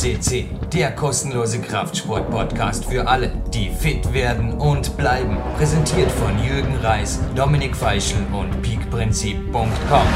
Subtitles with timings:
[0.00, 5.36] CC, der kostenlose Kraftsport-Podcast für alle, die fit werden und bleiben.
[5.58, 10.06] Präsentiert von Jürgen Reis, Dominik Feischl und peakprinzip.com.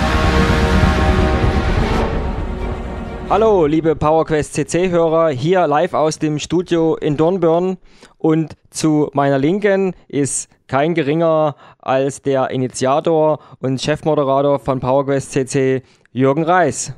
[3.29, 7.77] Hallo, liebe PowerQuest CC-Hörer, hier live aus dem Studio in Dornbirn
[8.17, 15.83] und zu meiner Linken ist kein geringer als der Initiator und Chefmoderator von PowerQuest CC,
[16.11, 16.95] Jürgen Reis.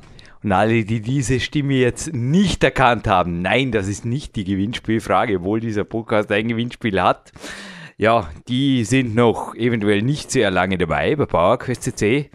[0.47, 5.39] Und alle, die diese Stimme jetzt nicht erkannt haben, nein, das ist nicht die Gewinnspielfrage,
[5.39, 7.33] obwohl dieser Podcast ein Gewinnspiel hat.
[7.97, 12.29] Ja, die sind noch eventuell nicht sehr lange dabei bei PowerQuest CC.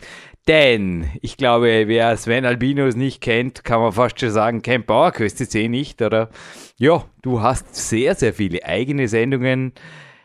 [0.46, 5.38] Denn ich glaube, wer Sven Albinos nicht kennt, kann man fast schon sagen, kennt PowerQuest
[5.38, 6.02] CC nicht.
[6.02, 6.28] Oder
[6.76, 9.72] ja, du hast sehr, sehr viele eigene Sendungen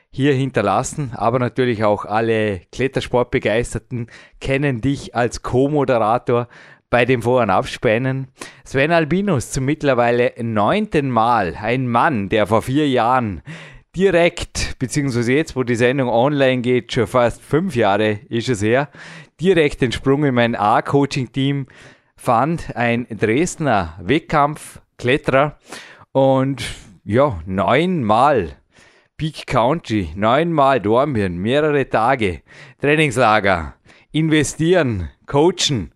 [0.09, 4.07] hier hinterlassen, aber natürlich auch alle Klettersportbegeisterten
[4.41, 6.49] kennen dich als Co-Moderator
[6.89, 8.27] bei dem Vor- und Abspänen.
[8.63, 13.41] Sven Albinus zum mittlerweile neunten Mal, ein Mann, der vor vier Jahren
[13.95, 18.89] direkt, beziehungsweise jetzt, wo die Sendung online geht, schon fast fünf Jahre ist es her,
[19.41, 21.67] direkt den Sprung in mein A-Coaching-Team
[22.15, 25.57] fand, ein Dresdner Wettkampfkletterer
[26.11, 26.63] und
[27.03, 28.57] ja, neunmal
[29.17, 32.41] Peak Country, neunmal Dornbirn, mehrere Tage,
[32.81, 33.73] Trainingslager,
[34.11, 35.91] investieren, coachen,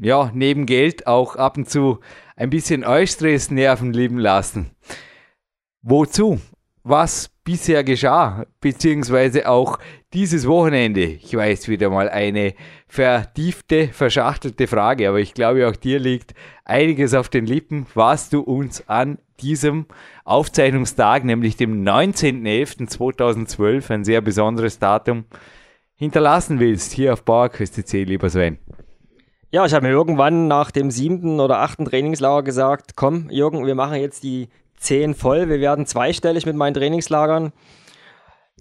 [0.00, 2.00] ja, neben Geld auch ab und zu
[2.36, 4.70] ein bisschen Eustress-Nerven leben lassen.
[5.82, 6.40] Wozu?
[6.82, 9.78] Was bisher geschah, beziehungsweise auch
[10.12, 11.02] dieses Wochenende.
[11.02, 12.54] Ich weiß wieder mal eine
[12.88, 16.34] vertiefte, verschachtelte Frage, aber ich glaube auch dir liegt
[16.64, 19.86] einiges auf den Lippen, was du uns an diesem
[20.24, 25.24] Aufzeichnungstag, nämlich dem 19.11.2012, ein sehr besonderes Datum,
[25.96, 28.58] hinterlassen willst, hier auf PowerQuest.c, lieber Sven.
[29.54, 33.76] Ja, ich habe mir irgendwann nach dem siebten oder achten Trainingslager gesagt, komm, Jürgen, wir
[33.76, 37.52] machen jetzt die zehn voll, wir werden zweistellig mit meinen Trainingslagern.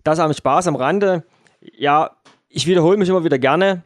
[0.03, 1.23] Das am Spaß am Rande.
[1.61, 2.11] Ja,
[2.47, 3.81] ich wiederhole mich immer wieder gerne.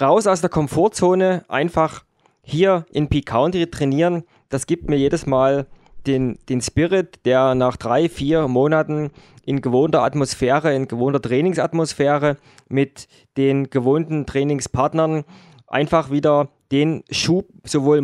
[0.00, 2.04] Raus aus der Komfortzone, einfach
[2.42, 4.22] hier in Peak County trainieren.
[4.48, 5.66] Das gibt mir jedes Mal
[6.06, 9.10] den, den Spirit, der nach drei, vier Monaten
[9.44, 12.36] in gewohnter Atmosphäre, in gewohnter Trainingsatmosphäre
[12.68, 15.24] mit den gewohnten Trainingspartnern
[15.66, 17.98] einfach wieder den Schub sowohl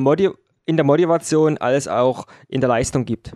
[0.64, 3.34] in der Motivation als auch in der Leistung gibt.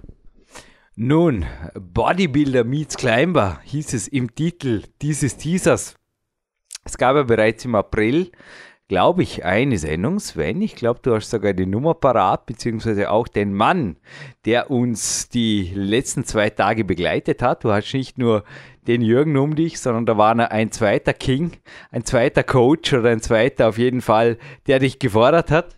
[0.94, 1.44] Nun,
[1.74, 5.94] Bodybuilder meets Climber hieß es im Titel dieses Teasers.
[6.84, 8.30] Es gab ja bereits im April
[8.88, 10.62] glaube ich, eine Sendung, Sven.
[10.62, 13.96] Ich glaube, du hast sogar die Nummer parat, beziehungsweise auch den Mann,
[14.44, 17.64] der uns die letzten zwei Tage begleitet hat.
[17.64, 18.44] Du hast nicht nur
[18.86, 21.52] den Jürgen um dich, sondern da war ein zweiter King,
[21.90, 24.38] ein zweiter Coach oder ein zweiter auf jeden Fall,
[24.68, 25.76] der dich gefordert hat.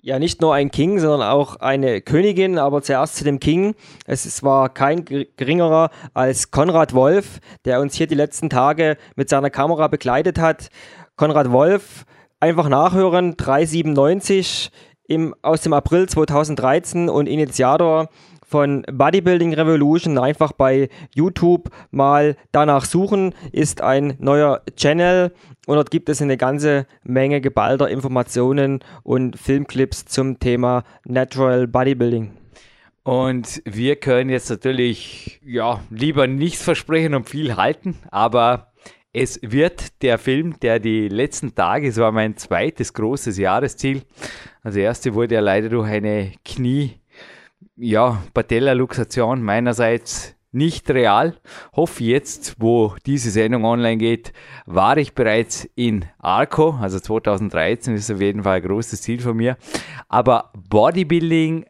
[0.00, 3.74] Ja, nicht nur ein King, sondern auch eine Königin, aber zuerst zu dem King.
[4.06, 9.50] Es war kein geringerer als Konrad Wolf, der uns hier die letzten Tage mit seiner
[9.50, 10.70] Kamera begleitet hat.
[11.16, 12.06] Konrad Wolf
[12.40, 14.70] einfach nachhören, 397
[15.06, 18.08] im, aus dem April 2013 und Initiator
[18.46, 25.32] von Bodybuilding Revolution einfach bei YouTube mal danach suchen, ist ein neuer Channel
[25.66, 32.30] und dort gibt es eine ganze Menge geballter Informationen und Filmclips zum Thema Natural Bodybuilding.
[33.02, 38.72] Und wir können jetzt natürlich ja lieber nichts versprechen und viel halten, aber
[39.12, 44.02] es wird der Film, der die letzten Tage, es war mein zweites großes Jahresziel.
[44.62, 47.00] Das erste wurde ja leider durch eine Knie,
[47.76, 51.34] ja, Patella-Luxation meinerseits nicht real.
[51.74, 54.32] Hoffe jetzt, wo diese Sendung online geht,
[54.66, 59.36] war ich bereits in Arco, also 2013 ist auf jeden Fall ein großes Ziel von
[59.36, 59.56] mir.
[60.08, 61.66] Aber Bodybuilding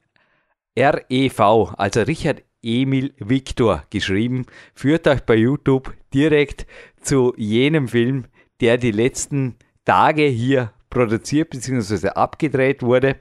[0.78, 1.41] REV,
[1.76, 6.66] also Richard Emil Victor geschrieben, führt euch bei YouTube direkt
[7.00, 8.26] zu jenem Film,
[8.60, 12.08] der die letzten Tage hier produziert bzw.
[12.10, 13.16] abgedreht wurde.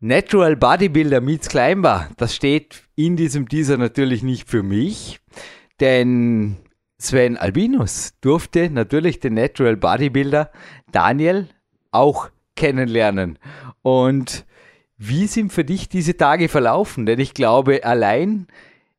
[0.00, 5.20] Natural Bodybuilder meets Climber, das steht in diesem Teaser natürlich nicht für mich,
[5.78, 6.56] denn
[6.98, 10.50] Sven Albinus durfte natürlich den Natural Bodybuilder
[10.90, 11.48] Daniel
[11.90, 13.38] auch kennenlernen.
[13.82, 14.44] Und
[14.96, 17.06] wie sind für dich diese Tage verlaufen?
[17.06, 18.46] Denn ich glaube, allein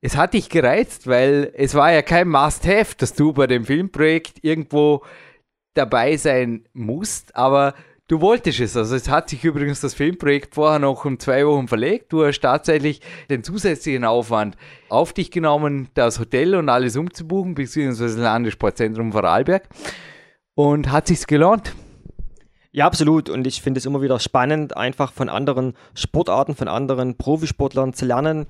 [0.02, 4.44] es hat dich gereizt, weil es war ja kein Must-Have, dass du bei dem Filmprojekt
[4.44, 5.04] irgendwo
[5.76, 7.76] dabei sein musst, aber
[8.08, 8.76] du wolltest es.
[8.76, 12.12] Also es hat sich übrigens das Filmprojekt vorher noch um zwei Wochen verlegt.
[12.12, 13.00] Du hast tatsächlich
[13.30, 14.58] den zusätzlichen Aufwand
[14.90, 19.70] auf dich genommen, das Hotel und alles umzubuchen, beziehungsweise das Landessportzentrum Vorarlberg.
[20.56, 21.74] Und hat sich's gelohnt?
[22.72, 23.30] Ja, absolut.
[23.30, 28.06] Und ich finde es immer wieder spannend, einfach von anderen Sportarten, von anderen Profisportlern zu
[28.06, 28.48] lernen.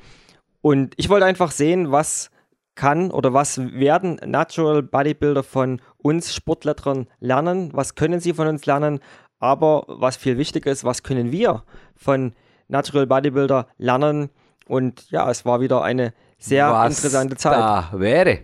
[0.61, 2.29] Und ich wollte einfach sehen, was
[2.75, 7.71] kann oder was werden Natural Bodybuilder von uns Sportlettern lernen?
[7.73, 8.99] Was können sie von uns lernen?
[9.39, 11.63] Aber was viel wichtiger ist, was können wir
[11.95, 12.33] von
[12.67, 14.29] Natural Bodybuilder lernen?
[14.67, 17.57] Und ja, es war wieder eine sehr Was interessante Zeit.
[17.57, 18.39] da wäre.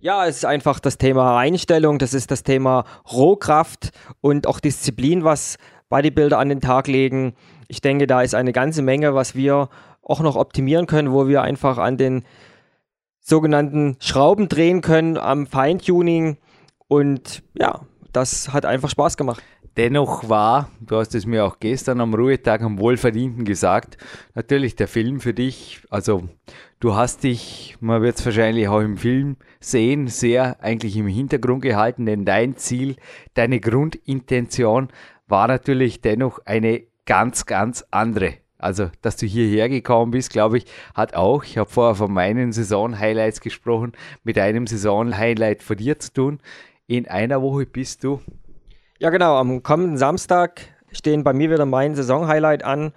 [0.00, 3.90] Ja, es ist einfach das Thema Einstellung, das ist das Thema Rohkraft
[4.20, 5.56] und auch Disziplin, was
[5.88, 7.34] Bodybuilder an den Tag legen.
[7.68, 9.68] Ich denke, da ist eine ganze Menge, was wir
[10.04, 12.24] auch noch optimieren können, wo wir einfach an den
[13.20, 16.36] sogenannten Schrauben drehen können, am Feintuning.
[16.88, 17.80] Und ja,
[18.12, 19.42] das hat einfach Spaß gemacht.
[19.76, 23.96] Dennoch war, du hast es mir auch gestern am Ruhetag am Wohlverdienten gesagt,
[24.34, 26.28] natürlich der Film für dich, also
[26.78, 31.62] du hast dich, man wird es wahrscheinlich auch im Film sehen, sehr eigentlich im Hintergrund
[31.62, 32.94] gehalten, denn dein Ziel,
[33.34, 34.90] deine Grundintention
[35.26, 38.34] war natürlich dennoch eine ganz, ganz andere.
[38.64, 40.64] Also, dass du hierher gekommen bist, glaube ich,
[40.94, 46.14] hat auch, ich habe vorher von meinen Saison-Highlights gesprochen, mit einem Saison-Highlight von dir zu
[46.14, 46.40] tun.
[46.86, 48.22] In einer Woche bist du
[48.98, 49.36] Ja, genau.
[49.36, 50.62] Am kommenden Samstag
[50.92, 52.94] stehen bei mir wieder mein Saisonhighlight an.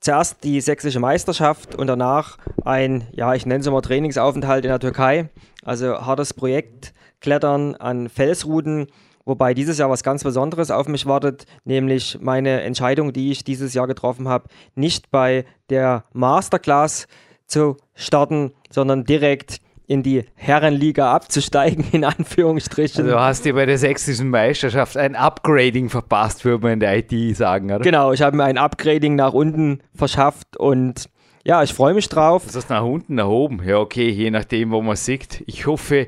[0.00, 4.80] Zuerst die sächsische Meisterschaft und danach ein, ja, ich nenne es mal Trainingsaufenthalt in der
[4.80, 5.28] Türkei.
[5.64, 8.88] Also hartes Projekt, Klettern an Felsrouten,
[9.24, 13.74] wobei dieses Jahr was ganz Besonderes auf mich wartet, nämlich meine Entscheidung, die ich dieses
[13.74, 17.06] Jahr getroffen habe, nicht bei der Masterclass
[17.46, 23.04] zu starten, sondern direkt in die Herrenliga abzusteigen, in Anführungsstrichen.
[23.04, 27.36] Also hast dir bei der sächsischen Meisterschaft ein Upgrading verpasst, würde man in der IT
[27.36, 27.80] sagen, oder?
[27.80, 31.08] Genau, ich habe mir ein Upgrading nach unten verschafft und
[31.44, 32.44] ja, ich freue mich drauf.
[32.46, 33.62] Das heißt nach unten, nach oben.
[33.64, 35.42] Ja, okay, je nachdem, wo man sieht.
[35.46, 36.06] Ich hoffe,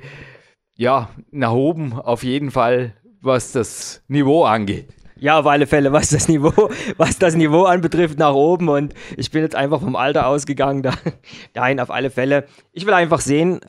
[0.76, 2.94] ja, nach oben auf jeden Fall,
[3.24, 4.88] was das Niveau angeht.
[5.16, 9.30] Ja, auf alle Fälle, was das Niveau, was das Niveau anbetrifft, nach oben und ich
[9.30, 10.82] bin jetzt einfach vom Alter ausgegangen.
[10.82, 10.92] Da.
[11.54, 12.46] Nein, auf alle Fälle.
[12.72, 13.60] Ich will einfach sehen,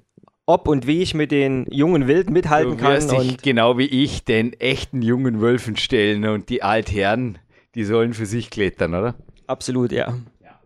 [0.48, 2.94] ob und wie ich mit den jungen Wilden mithalten Du kann.
[2.94, 7.38] wirst dich Und genau wie ich den echten jungen Wölfen stellen und die Altherren,
[7.76, 9.16] die sollen für sich klettern, oder?
[9.48, 10.14] absolut, ja.
[10.44, 10.60] Ja,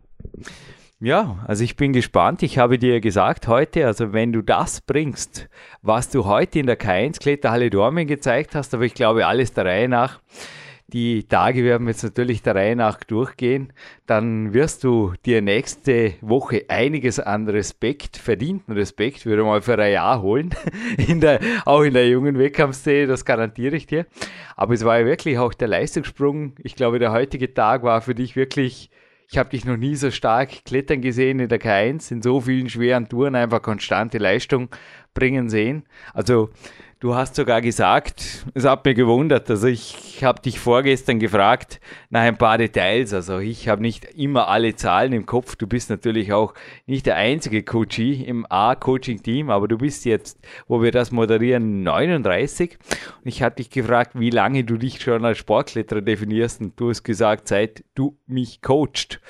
[1.48, 2.44] also ich bin gespannt.
[2.44, 5.48] Ich habe dir gesagt heute, also wenn du das bringst,
[5.82, 9.64] was du heute in der K1 Kletterhalle Dormen gezeigt hast, aber ich glaube alles der
[9.64, 10.20] Reihe nach,
[10.88, 13.72] die Tage werden jetzt natürlich der Reihe nach durchgehen,
[14.08, 19.94] dann wirst du dir nächste Woche einiges an Respekt, verdienten Respekt, würde mal für ein
[19.94, 20.50] Jahr holen,
[20.98, 24.06] in der, auch in der jungen Wettkampfszene, das garantiere ich dir.
[24.58, 26.56] Aber es war ja wirklich auch der Leistungssprung.
[26.62, 28.90] Ich glaube, der heutige Tag war für dich wirklich
[29.32, 32.68] ich habe dich noch nie so stark klettern gesehen in der K1, in so vielen
[32.68, 34.70] schweren Touren einfach konstante Leistung
[35.14, 35.84] bringen sehen.
[36.14, 36.50] Also
[37.00, 41.80] du hast sogar gesagt, es hat mir gewundert, also ich habe dich vorgestern gefragt
[42.10, 45.90] nach ein paar Details, also ich habe nicht immer alle Zahlen im Kopf, du bist
[45.90, 46.54] natürlich auch
[46.88, 52.78] nicht der einzige Coachie im A-Coaching-Team, aber du bist jetzt, wo wir das moderieren, 39
[53.22, 56.62] und ich hatte dich gefragt, wie lange du dich schon als Sportkletterer definierst.
[56.62, 59.22] Und du hast gesagt, seit du mich coacht.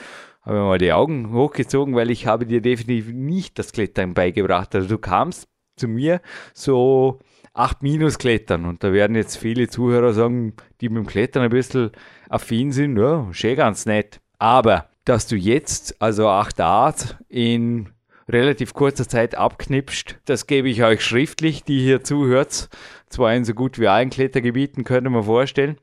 [0.42, 4.74] Habe mal die Augen hochgezogen, weil ich habe dir definitiv nicht das Klettern beigebracht.
[4.74, 6.22] Also du kamst zu mir
[6.54, 7.20] so
[7.60, 11.50] 8 Minus Klettern und da werden jetzt viele Zuhörer sagen, die mit dem Klettern ein
[11.50, 11.92] bisschen
[12.30, 14.22] affin sind, ja, schön ganz nett.
[14.38, 17.90] Aber dass du jetzt also 8 Art in
[18.30, 22.70] relativ kurzer Zeit abknipst, das gebe ich euch schriftlich, die hier zuhört.
[23.10, 25.78] Zwar in so gut wie allen Klettergebieten, könnte man vorstellen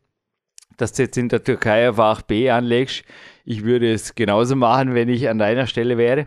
[0.77, 3.05] dass du jetzt in der Türkei auf 8b anlegst.
[3.45, 6.27] Ich würde es genauso machen, wenn ich an deiner Stelle wäre.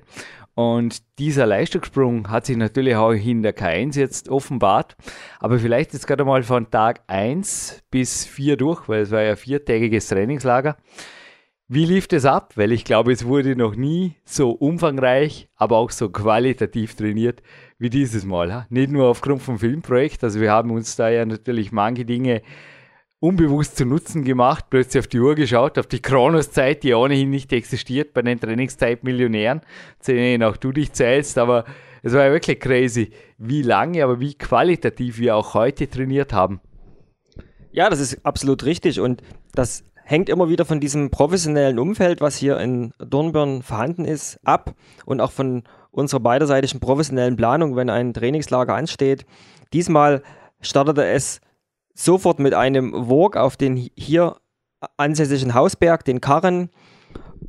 [0.60, 4.98] Und dieser Leistungssprung hat sich natürlich auch in der K1 jetzt offenbart.
[5.40, 9.32] Aber vielleicht jetzt gerade mal von Tag 1 bis 4 durch, weil es war ja
[9.32, 10.76] ein viertägiges Trainingslager.
[11.70, 12.58] Wie lief das ab?
[12.58, 17.42] Weil ich glaube, es wurde noch nie so umfangreich, aber auch so qualitativ trainiert
[17.78, 18.66] wie dieses Mal.
[18.70, 20.26] Nicht nur aufgrund vom Filmprojekt.
[20.26, 22.42] Also wir haben uns da ja natürlich manche Dinge
[23.20, 27.52] unbewusst zu Nutzen gemacht, plötzlich auf die Uhr geschaut, auf die Kronoszeit, die ohnehin nicht
[27.52, 29.62] existiert bei den Trainingszeitmillionären,
[30.00, 31.66] zu denen auch du dich zählst, aber
[32.02, 36.62] es war ja wirklich crazy, wie lange, aber wie qualitativ wir auch heute trainiert haben.
[37.72, 39.22] Ja, das ist absolut richtig und
[39.54, 44.74] das hängt immer wieder von diesem professionellen Umfeld, was hier in Dornbirn vorhanden ist, ab
[45.06, 49.26] und auch von unserer beiderseitigen professionellen Planung, wenn ein Trainingslager ansteht.
[49.74, 50.24] Diesmal
[50.62, 51.42] startete es
[52.00, 54.38] sofort mit einem Walk auf den hier
[54.98, 56.70] ansässigen Hausberg, den Karren.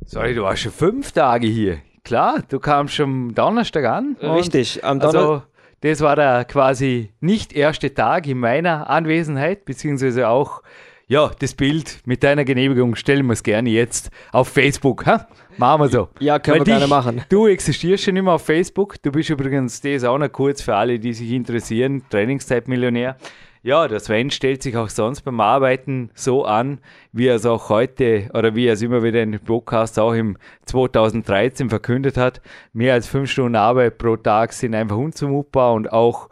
[0.05, 1.77] Sorry, du warst schon fünf Tage hier.
[2.03, 4.17] Klar, du kamst schon am Donnerstag an.
[4.21, 5.41] Richtig, am Donner Also,
[5.81, 10.61] das war der quasi nicht erste Tag in meiner Anwesenheit, beziehungsweise auch
[11.07, 15.05] ja, das Bild mit deiner Genehmigung stellen wir es gerne jetzt auf Facebook.
[15.05, 15.27] Ha?
[15.57, 16.07] Machen wir so.
[16.19, 17.21] Ja, können Weil wir gerne dich- machen.
[17.29, 18.95] Du existierst schon immer auf Facebook.
[19.01, 23.17] Du bist übrigens, das auch noch kurz für alle, die sich interessieren, Trainingszeitmillionär.
[23.63, 26.79] Ja, der Sven stellt sich auch sonst beim Arbeiten so an,
[27.11, 30.13] wie er es auch heute oder wie er es immer wieder in den Podcast auch
[30.13, 32.41] im 2013 verkündet hat.
[32.73, 36.29] Mehr als fünf Stunden Arbeit pro Tag sind einfach unzumutbar und auch,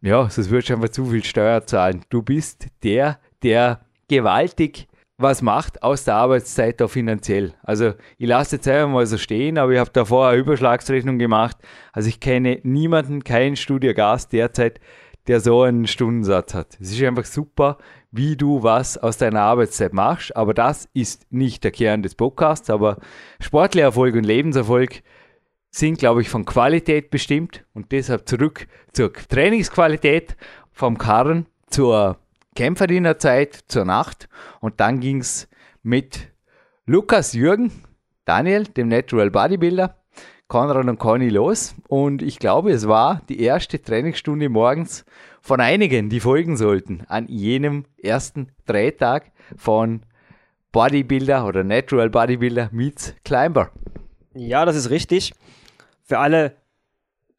[0.00, 2.04] ja, sonst würdest du einfach zu viel Steuer zahlen.
[2.08, 3.78] Du bist der, der
[4.08, 7.54] gewaltig was macht aus der Arbeitszeit da finanziell.
[7.62, 11.20] Also ich lasse jetzt einfach mal so stehen, aber ich habe da vorher eine Überschlagsrechnung
[11.20, 11.56] gemacht.
[11.92, 14.80] Also ich kenne niemanden, keinen Studiogast derzeit,
[15.26, 16.76] der so einen Stundensatz hat.
[16.80, 17.78] Es ist einfach super,
[18.10, 22.70] wie du was aus deiner Arbeitszeit machst, aber das ist nicht der Kern des Podcasts,
[22.70, 22.98] aber
[23.40, 25.02] Sportlererfolg und Lebenserfolg
[25.70, 27.64] sind, glaube ich, von Qualität bestimmt.
[27.74, 30.36] Und deshalb zurück zur Trainingsqualität
[30.70, 32.18] vom Karren zur
[32.54, 34.28] Kämpferdienerzeit, zur Nacht.
[34.60, 35.48] Und dann ging es
[35.82, 36.28] mit
[36.86, 37.72] Lukas Jürgen,
[38.24, 39.96] Daniel, dem Natural Bodybuilder,
[40.54, 45.04] Konrad und Conny los und ich glaube, es war die erste Trainingsstunde morgens
[45.42, 50.02] von einigen, die folgen sollten an jenem ersten Drehtag von
[50.70, 53.72] Bodybuilder oder Natural Bodybuilder meets Climber.
[54.32, 55.32] Ja, das ist richtig.
[56.04, 56.54] Für alle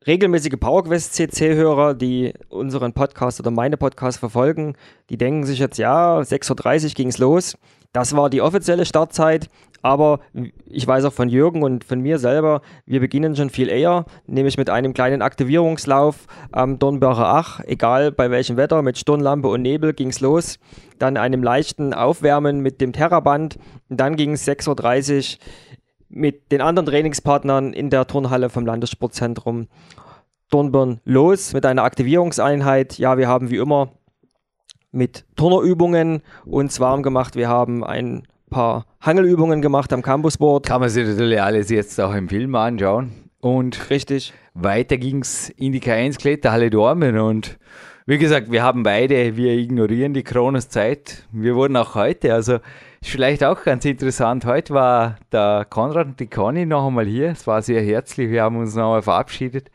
[0.05, 4.75] regelmäßige PowerQuest CC-Hörer, die unseren Podcast oder meine Podcast verfolgen,
[5.09, 7.57] die denken sich jetzt, ja, 6.30 Uhr ging es los.
[7.93, 9.47] Das war die offizielle Startzeit,
[9.85, 10.19] aber
[10.65, 14.57] ich weiß auch von Jürgen und von mir selber, wir beginnen schon viel eher, nämlich
[14.57, 19.93] mit einem kleinen Aktivierungslauf am Dornbircher Ach, egal bei welchem Wetter, mit Stirnlampe und Nebel
[19.93, 20.57] ging es los.
[20.97, 23.59] Dann einem leichten Aufwärmen mit dem Terraband.
[23.87, 25.39] Und dann ging es 6.30 Uhr
[26.09, 29.67] mit den anderen Trainingspartnern in der Turnhalle vom Landessportzentrum
[30.49, 32.97] Dornbirn los mit einer Aktivierungseinheit.
[32.97, 33.89] Ja, wir haben wie immer
[34.91, 37.35] mit Turnerübungen uns warm gemacht.
[37.35, 40.65] Wir haben ein paar Hangelübungen gemacht am Campusboard.
[40.65, 43.11] Kann man sich natürlich alles jetzt auch im Film anschauen.
[43.39, 44.33] Und Richtig.
[44.53, 47.57] weiter ging es in die K1 Kletterhalle Dormen und
[48.07, 51.25] wie gesagt, wir haben beide, wir ignorieren die Kronos-Zeit.
[51.31, 52.59] Wir wurden auch heute, also
[53.01, 54.45] ist vielleicht auch ganz interessant.
[54.45, 57.29] Heute war der Konrad und die Conny noch einmal hier.
[57.31, 59.71] Es war sehr herzlich, wir haben uns noch einmal verabschiedet.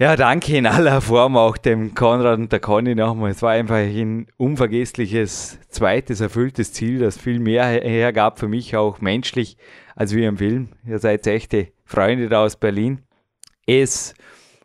[0.00, 3.32] Ja, danke in aller Form auch dem Konrad und der Conny nochmal.
[3.32, 8.74] Es war einfach ein unvergessliches zweites erfülltes Ziel, das viel mehr her- hergab für mich
[8.76, 9.58] auch menschlich
[9.94, 10.70] als wir im Film.
[10.86, 13.02] Ihr seid echte Freunde da aus Berlin.
[13.66, 14.14] Es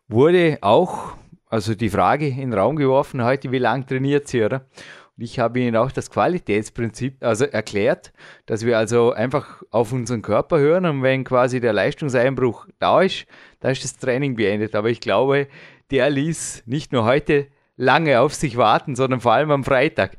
[0.07, 1.17] wurde auch,
[1.49, 4.67] also die Frage in den Raum geworfen heute, wie lange trainiert sie, oder?
[5.17, 8.11] Ich habe Ihnen auch das Qualitätsprinzip also erklärt,
[8.47, 13.25] dass wir also einfach auf unseren Körper hören und wenn quasi der Leistungseinbruch da ist,
[13.61, 14.75] dann ist das Training beendet.
[14.75, 15.47] Aber ich glaube,
[15.89, 20.17] der ließ nicht nur heute lange auf sich warten, sondern vor allem am Freitag.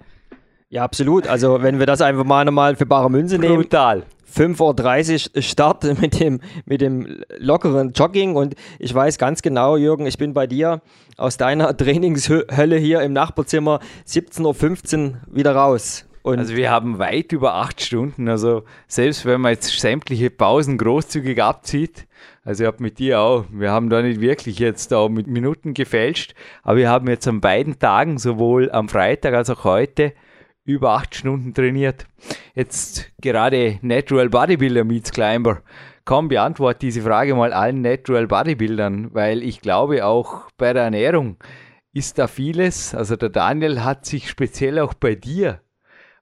[0.68, 1.28] Ja, absolut.
[1.28, 4.04] Also, wenn wir das einfach mal nochmal für bare Münze nehmen, Brutal.
[4.37, 10.07] 5.30 Uhr Start mit dem, mit dem lockeren Jogging und ich weiß ganz genau, Jürgen,
[10.07, 10.83] ich bin bei dir
[11.16, 16.05] aus deiner Trainingshölle hier im Nachbarzimmer 17.15 Uhr wieder raus.
[16.23, 18.28] Und Also wir haben weit über acht Stunden.
[18.28, 22.07] Also selbst wenn man jetzt sämtliche Pausen großzügig abzieht,
[22.45, 25.73] also ich habe mit dir auch, wir haben da nicht wirklich jetzt da mit Minuten
[25.73, 30.12] gefälscht, aber wir haben jetzt an beiden Tagen, sowohl am Freitag als auch heute,
[30.66, 32.06] über acht Stunden trainiert.
[32.54, 35.62] Jetzt gerade Natural Bodybuilder meets Climber.
[36.04, 41.38] Komm, beantwort diese Frage mal allen Natural Bodybuildern, weil ich glaube auch bei der Ernährung
[41.92, 42.94] ist da vieles.
[42.94, 45.61] Also der Daniel hat sich speziell auch bei dir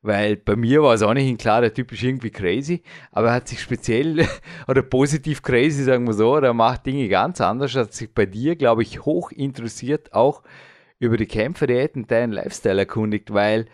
[0.05, 3.35] weil bei mir war es auch nicht klar, der Typ ist irgendwie crazy, aber er
[3.35, 4.29] hat sich speziell
[4.69, 8.55] oder positiv crazy, sagen wir so, oder macht Dinge ganz anders, hat sich bei dir,
[8.55, 10.43] glaube ich, hoch interessiert auch
[10.99, 13.65] über die Kämpferdiät und deinen Lifestyle erkundigt, weil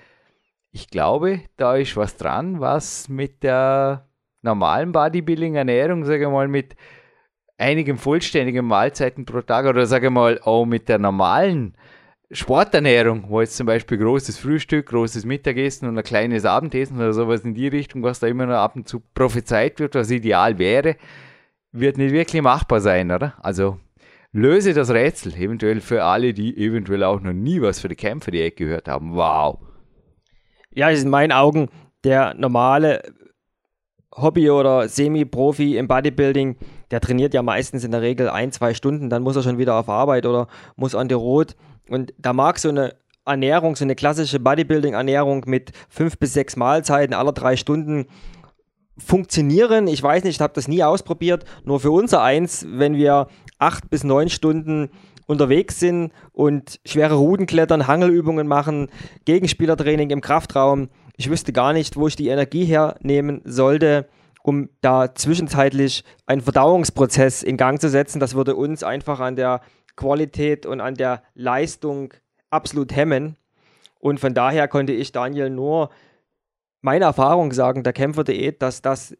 [0.72, 4.08] ich glaube, da ist was dran, was mit der
[4.42, 6.76] normalen Bodybuilding-Ernährung, sage ich mal, mit
[7.58, 11.74] einigen vollständigen Mahlzeiten pro Tag oder sage ich mal auch mit der normalen
[12.32, 17.40] Sporternährung, wo jetzt zum Beispiel großes Frühstück, großes Mittagessen und ein kleines Abendessen oder sowas
[17.40, 20.96] in die Richtung, was da immer noch ab und zu prophezeit wird, was ideal wäre,
[21.72, 23.34] wird nicht wirklich machbar sein, oder?
[23.42, 23.78] Also
[24.32, 28.30] löse das Rätsel, eventuell für alle, die eventuell auch noch nie was für die Kämpfer
[28.30, 29.14] die Ecke gehört haben.
[29.16, 29.58] Wow.
[30.74, 31.68] Ja, ist in meinen Augen
[32.04, 33.02] der normale
[34.14, 36.56] Hobby- oder Semi-Profi im Bodybuilding,
[36.90, 39.76] der trainiert ja meistens in der Regel ein, zwei Stunden, dann muss er schon wieder
[39.76, 41.54] auf Arbeit oder muss an die Rot.
[41.88, 47.14] Und da mag so eine Ernährung, so eine klassische Bodybuilding-Ernährung mit fünf bis sechs Mahlzeiten
[47.14, 48.06] alle drei Stunden
[48.98, 49.86] funktionieren.
[49.86, 51.44] Ich weiß nicht, ich habe das nie ausprobiert.
[51.64, 54.90] Nur für unser Eins, wenn wir acht bis neun Stunden
[55.30, 58.88] unterwegs sind und schwere Routen klettern, Hangelübungen machen,
[59.24, 60.88] Gegenspielertraining im Kraftraum.
[61.16, 64.08] ich wüsste gar nicht, wo ich die Energie hernehmen sollte,
[64.42, 68.18] um da zwischenzeitlich einen Verdauungsprozess in Gang zu setzen.
[68.18, 69.60] Das würde uns einfach an der
[69.94, 72.12] Qualität und an der Leistung
[72.50, 73.36] absolut hemmen.
[74.00, 75.90] Und von daher konnte ich Daniel nur
[76.80, 79.16] meine Erfahrung sagen, der Kämpfer.de, dass das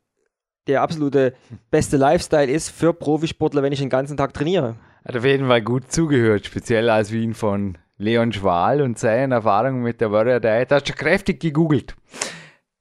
[0.67, 1.35] der absolute
[1.71, 4.76] beste Lifestyle ist für Profisportler, wenn ich den ganzen Tag trainiere.
[5.04, 9.33] Hat auf jeden Fall gut zugehört, speziell als wir ihn von Leon Schwal und seinen
[9.33, 10.71] Erfahrungen mit der Warrior Diet.
[10.71, 11.97] Hast du kräftig gegoogelt.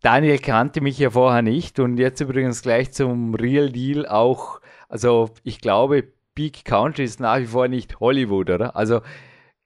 [0.01, 4.59] Daniel kannte mich ja vorher nicht und jetzt übrigens gleich zum Real Deal auch.
[4.89, 8.75] Also ich glaube, Peak Country ist nach wie vor nicht Hollywood, oder?
[8.75, 9.01] Also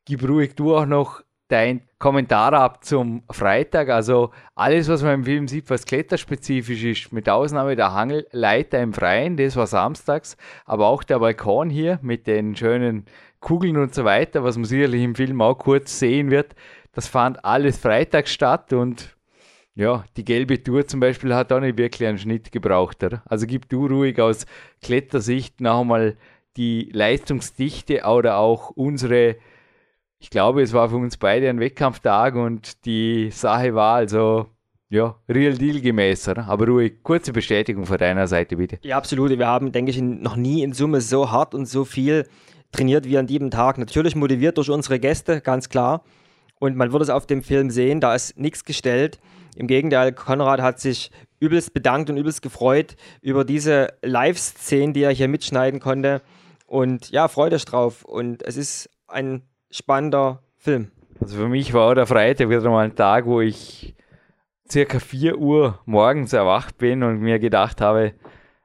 [0.05, 3.89] gib ruhig du auch noch dein Kommentar ab zum Freitag.
[3.89, 8.93] Also alles, was man im Film sieht, was kletterspezifisch ist, mit Ausnahme der Hangelleiter im
[8.93, 13.05] Freien, das war samstags, aber auch der Balkon hier mit den schönen
[13.39, 16.55] Kugeln und so weiter, was man sicherlich im Film auch kurz sehen wird,
[16.93, 19.15] das fand alles Freitag statt und
[19.75, 23.03] ja, die gelbe Tour zum Beispiel hat auch nicht wirklich einen Schnitt gebraucht.
[23.25, 24.45] Also gib du ruhig aus
[24.83, 26.15] Klettersicht noch einmal
[26.57, 29.38] die Leistungsdichte oder auch unsere
[30.24, 34.48] ich glaube, es war für uns beide ein Wettkampftag und die Sache war also
[34.88, 36.48] ja, real deal gemäß, oder?
[36.48, 38.80] Aber ruhig, kurze Bestätigung von deiner Seite bitte.
[38.84, 39.38] Ja, absolut.
[39.38, 42.25] Wir haben, denke ich, noch nie in Summe so hart und so viel
[42.72, 43.77] trainiert wie an diesem Tag.
[43.77, 46.06] Natürlich motiviert durch unsere Gäste, ganz klar.
[46.58, 49.20] Und man wird es auf dem Film sehen, da ist nichts gestellt.
[49.58, 51.12] Im Gegenteil, Konrad hat sich
[51.42, 56.22] übelst bedankt und übelst gefreut über diese Live-Szenen, die er hier mitschneiden konnte.
[56.65, 58.06] Und ja, freut euch drauf.
[58.06, 59.42] Und es ist ein
[59.74, 60.92] spannender Film.
[61.20, 63.96] Also für mich war der Freitag wieder mal ein Tag, wo ich
[64.70, 68.13] circa 4 Uhr morgens erwacht bin und mir gedacht habe,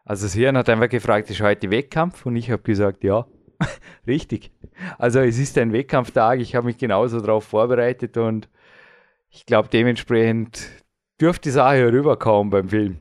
[0.05, 2.25] also das Hirn hat einfach gefragt, ist heute Wettkampf?
[2.25, 3.27] Und ich habe gesagt, ja,
[4.07, 4.53] richtig.
[4.99, 8.49] Also es ist ein Wettkampftag, ich habe mich genauso darauf vorbereitet und
[9.31, 10.69] ich glaube dementsprechend
[11.21, 13.01] dürfte die Sache rüberkommen beim Film.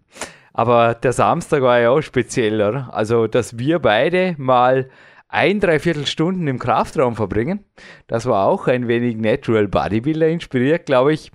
[0.53, 2.89] Aber der Samstag war ja auch spezieller.
[2.91, 4.89] Also, dass wir beide mal
[5.29, 7.63] ein, dreiviertel Stunden im Kraftraum verbringen.
[8.07, 11.31] Das war auch ein wenig Natural Bodybuilder inspiriert, glaube ich.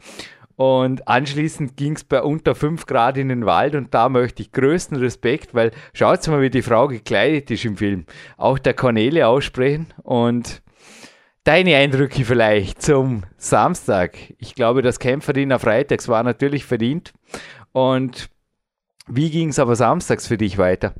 [0.56, 4.52] Und anschließend ging es bei unter 5 Grad in den Wald und da möchte ich
[4.52, 8.04] größten Respekt, weil schaut mal, wie die Frau gekleidet ist im Film.
[8.36, 10.62] Auch der Cornelia aussprechen und
[11.44, 14.16] deine Eindrücke vielleicht zum Samstag.
[14.38, 17.12] Ich glaube, das Kämpferin auf Freitags war natürlich verdient.
[17.72, 18.28] Und
[19.08, 20.94] wie ging es aber samstags für dich weiter?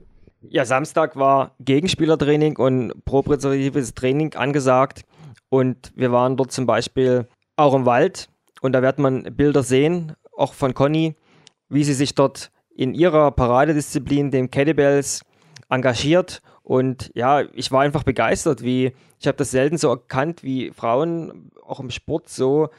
[0.49, 5.03] Ja, Samstag war Gegenspielertraining und propriozitives Training angesagt.
[5.49, 8.29] Und wir waren dort zum Beispiel auch im Wald.
[8.61, 11.15] Und da wird man Bilder sehen, auch von Conny,
[11.69, 15.23] wie sie sich dort in ihrer Paradedisziplin, dem Kettlebells,
[15.69, 16.43] engagiert.
[16.63, 21.51] Und ja, ich war einfach begeistert, wie ich habe das selten so erkannt, wie Frauen
[21.65, 22.71] auch im Sport so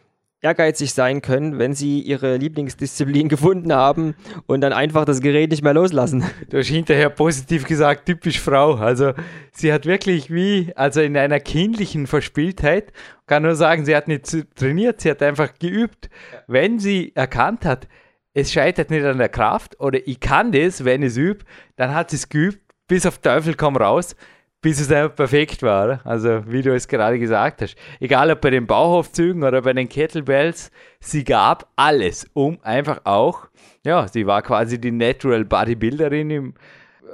[0.43, 5.63] ehrgeizig sein können, wenn sie ihre Lieblingsdisziplin gefunden haben und dann einfach das Gerät nicht
[5.63, 6.23] mehr loslassen.
[6.49, 8.75] Du hast hinterher positiv gesagt, typisch Frau.
[8.75, 9.13] Also
[9.51, 12.91] sie hat wirklich wie, also in einer kindlichen Verspieltheit,
[13.25, 14.25] kann nur sagen, sie hat nicht
[14.55, 16.09] trainiert, sie hat einfach geübt.
[16.47, 17.87] Wenn sie erkannt hat,
[18.33, 21.45] es scheitert nicht an der Kraft oder ich kann das, wenn ich es übe,
[21.77, 24.15] dann hat sie es geübt, bis auf Teufel komm raus
[24.63, 25.99] bis es einfach perfekt war.
[26.05, 27.75] Also, wie du es gerade gesagt hast.
[27.99, 33.49] Egal ob bei den Bauchaufzügen oder bei den Kettlebells, sie gab alles, um einfach auch,
[33.85, 36.53] ja, sie war quasi die Natural Bodybuilderin im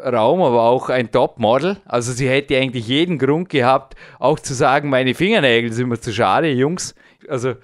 [0.06, 1.78] Raum, aber auch ein Topmodel.
[1.86, 6.14] Also, sie hätte eigentlich jeden Grund gehabt, auch zu sagen, meine Fingernägel sind mir zu
[6.14, 6.94] schade, Jungs.
[7.28, 7.56] Also,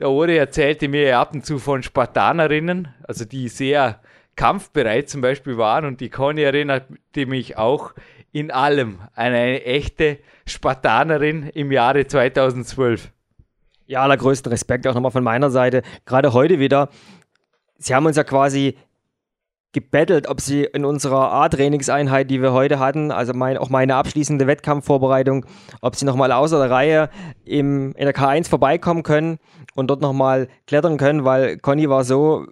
[0.00, 4.00] der Ori erzählte mir ab und zu von Spartanerinnen, also die sehr
[4.34, 7.92] kampfbereit zum Beispiel waren und die Conny erinnerte mich auch
[8.32, 13.10] in allem eine echte Spartanerin im Jahre 2012.
[13.86, 15.82] Ja, allergrößten Respekt auch nochmal von meiner Seite.
[16.04, 16.90] Gerade heute wieder.
[17.78, 18.76] Sie haben uns ja quasi
[19.72, 24.46] gebettelt, ob sie in unserer A-Trainingseinheit, die wir heute hatten, also mein, auch meine abschließende
[24.46, 25.44] Wettkampfvorbereitung,
[25.82, 27.10] ob sie nochmal außer der Reihe
[27.44, 29.38] im, in der K1 vorbeikommen können
[29.74, 32.46] und dort nochmal klettern können, weil Conny war so,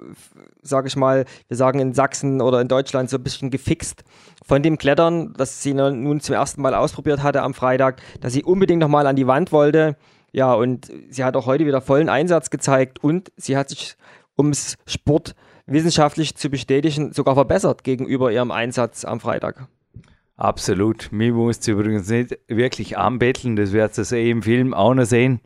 [0.61, 4.05] sage ich mal, wir sagen in Sachsen oder in Deutschland so ein bisschen gefixt
[4.45, 8.45] von dem Klettern, das sie nun zum ersten Mal ausprobiert hatte am Freitag, dass sie
[8.45, 9.97] unbedingt nochmal an die Wand wollte.
[10.33, 13.97] Ja, und sie hat auch heute wieder vollen Einsatz gezeigt und sie hat sich
[14.37, 15.35] ums Sport
[15.67, 19.69] wissenschaftlich zu bestätigen, sogar verbessert gegenüber ihrem Einsatz am Freitag.
[20.37, 21.09] Absolut.
[21.13, 25.05] Mir muss sie übrigens nicht wirklich anbetteln, das werdet ihr eh im Film auch noch
[25.05, 25.41] sehen.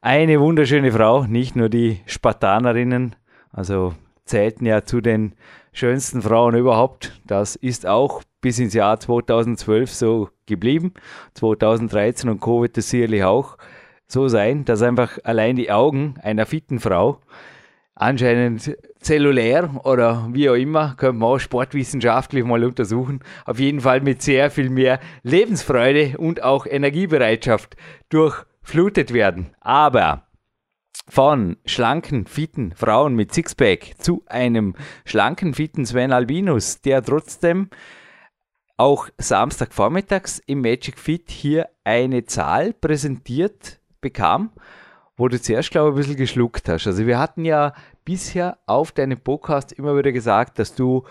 [0.00, 3.14] Eine wunderschöne Frau, nicht nur die Spartanerinnen,
[3.52, 5.34] also zählten ja zu den
[5.72, 7.12] schönsten Frauen überhaupt.
[7.24, 10.92] Das ist auch bis ins Jahr 2012 so geblieben.
[11.34, 12.62] 2013 und Co.
[12.62, 13.56] wird es sicherlich auch
[14.08, 17.18] so sein, dass einfach allein die Augen einer fitten Frau
[17.94, 23.20] anscheinend zellulär oder wie auch immer, könnte man auch sportwissenschaftlich mal untersuchen.
[23.44, 27.76] Auf jeden Fall mit sehr viel mehr Lebensfreude und auch Energiebereitschaft
[28.08, 29.54] durchflutet werden.
[29.60, 30.26] Aber
[31.08, 34.74] von schlanken, fitten Frauen mit Sixpack zu einem
[35.04, 37.68] schlanken, fitten Sven Albinus, der trotzdem
[38.76, 44.50] auch Samstagvormittags im Magic Fit hier eine Zahl präsentiert bekam,
[45.16, 46.86] wo du zuerst, glaube ich, ein bisschen geschluckt hast.
[46.86, 51.04] Also wir hatten ja bisher auf deinem Podcast immer wieder gesagt, dass du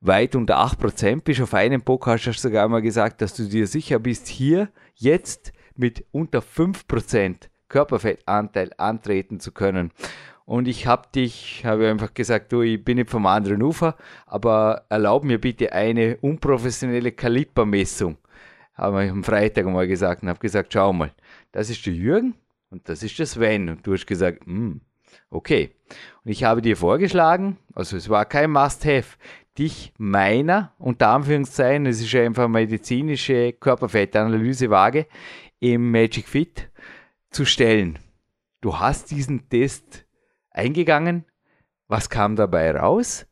[0.00, 1.40] weit unter 8% bist.
[1.40, 5.52] Auf einem Podcast hast du sogar mal gesagt, dass du dir sicher bist, hier jetzt
[5.76, 9.90] mit unter 5% Körperfettanteil antreten zu können.
[10.44, 14.84] Und ich habe dich, habe einfach gesagt, du, ich bin nicht vom anderen Ufer, aber
[14.90, 18.18] erlaub mir bitte eine unprofessionelle Kalibermessung.
[18.74, 21.12] Habe ich am Freitag mal gesagt und habe gesagt, schau mal,
[21.52, 22.34] das ist der Jürgen
[22.74, 23.68] und das ist der Sven.
[23.68, 24.80] Und du hast gesagt, mm,
[25.30, 25.76] okay.
[26.24, 29.16] Und ich habe dir vorgeschlagen, also es war kein Must-Have,
[29.56, 35.06] dich meiner, unter Anführungszeichen, es ist ja einfach medizinische Körperfettanalysewaage
[35.60, 36.68] im Magic Fit
[37.30, 38.00] zu stellen.
[38.60, 40.04] Du hast diesen Test
[40.50, 41.26] eingegangen.
[41.86, 43.28] Was kam dabei raus?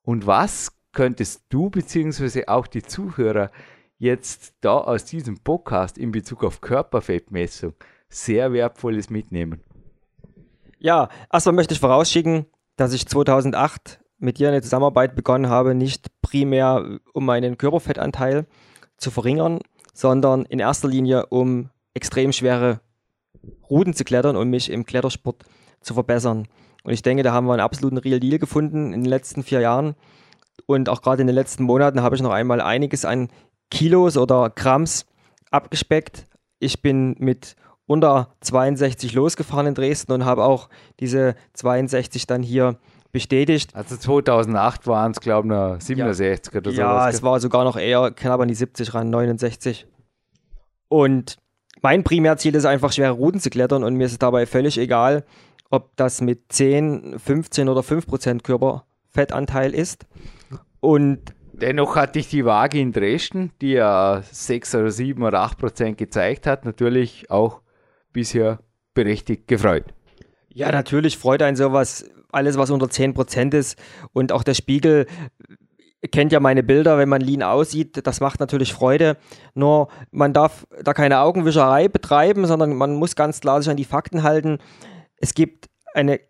[0.00, 2.46] Und was könntest du bzw.
[2.46, 3.50] auch die Zuhörer
[3.98, 7.74] jetzt da aus diesem Podcast in Bezug auf Körperfettmessung
[8.08, 9.60] sehr wertvolles mitnehmen?
[10.78, 16.06] Ja, erstmal möchte ich vorausschicken, dass ich 2008 mit dir eine Zusammenarbeit begonnen habe, nicht
[16.22, 18.46] primär um meinen Körperfettanteil
[18.96, 19.60] zu verringern,
[19.92, 22.80] sondern in erster Linie um extrem schwere
[23.68, 25.44] Routen zu klettern und mich im Klettersport
[25.80, 26.48] zu verbessern.
[26.84, 29.60] Und ich denke, da haben wir einen absoluten Real Deal gefunden in den letzten vier
[29.60, 29.94] Jahren.
[30.66, 33.28] Und auch gerade in den letzten Monaten habe ich noch einmal einiges an
[33.70, 35.06] Kilos oder Gramms
[35.50, 36.26] abgespeckt.
[36.58, 40.68] Ich bin mit unter 62 losgefahren in Dresden und habe auch
[41.00, 42.78] diese 62 dann hier
[43.12, 43.74] bestätigt.
[43.74, 46.60] Also 2008 waren es, glaube ich, noch 67 ja.
[46.60, 46.80] oder so.
[46.80, 49.86] Ja, es war sogar noch eher knapp an die 70 ran, 69.
[50.88, 51.38] Und
[51.82, 55.24] mein Primärziel ist einfach, schwere Routen zu klettern und mir ist es dabei völlig egal,
[55.70, 60.06] ob das mit 10, 15 oder 5 Prozent Körperfettanteil ist.
[60.80, 65.56] Und Dennoch hatte ich die Waage in Dresden, die ja 6 oder 7 oder 8
[65.56, 67.62] Prozent gezeigt hat, natürlich auch
[68.16, 68.60] bisher
[68.94, 69.84] berechtigt gefreut.
[70.48, 73.78] Ja, natürlich freut einen sowas, alles was unter 10 Prozent ist
[74.14, 75.06] und auch der Spiegel
[76.12, 79.18] kennt ja meine Bilder, wenn man lean aussieht, das macht natürlich Freude.
[79.54, 83.84] Nur man darf da keine Augenwischerei betreiben, sondern man muss ganz klar sich an die
[83.84, 84.58] Fakten halten.
[85.18, 86.20] Es gibt eine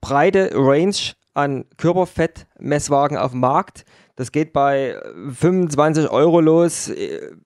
[0.00, 0.96] breite Range
[1.34, 3.84] an Körperfettmesswagen auf dem Markt.
[4.14, 4.98] Das geht bei
[5.34, 6.90] 25 Euro los.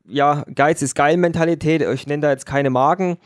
[0.06, 1.82] Ja, Geiz ist geil Mentalität.
[1.82, 3.18] Ich nenne da jetzt keine Marken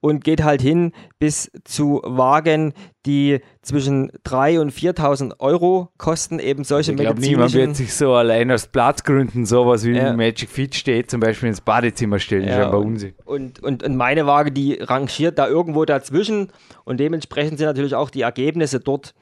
[0.00, 2.72] und geht halt hin bis zu Wagen,
[3.06, 6.38] die zwischen 3.000 und 4.000 Euro kosten.
[6.38, 10.12] Eben solche Ich glaube, niemand wird sich so allein aus Platzgründen sowas wie ja.
[10.12, 12.44] Magic Fit steht, zum Beispiel ins Badezimmer stellen.
[12.44, 13.14] Ja, das ist einfach Unsinn.
[13.24, 16.52] Und, und, und meine Waage, die rangiert da irgendwo dazwischen
[16.84, 19.14] und dementsprechend sind natürlich auch die Ergebnisse dort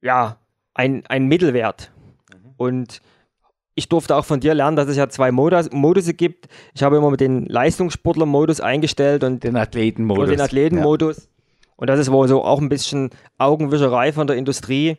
[0.00, 0.38] ja
[0.74, 1.92] ein, ein Mittelwert.
[2.56, 3.00] Und
[3.74, 6.48] ich durfte auch von dir lernen, dass es ja zwei Modus, Modusse gibt.
[6.74, 10.24] Ich habe immer mit den Leistungssportler-Modus eingestellt und den Athletenmodus.
[10.24, 11.16] Und den Athletenmodus.
[11.16, 11.22] Ja.
[11.76, 14.98] Und das ist wohl so auch ein bisschen Augenwischerei von der Industrie.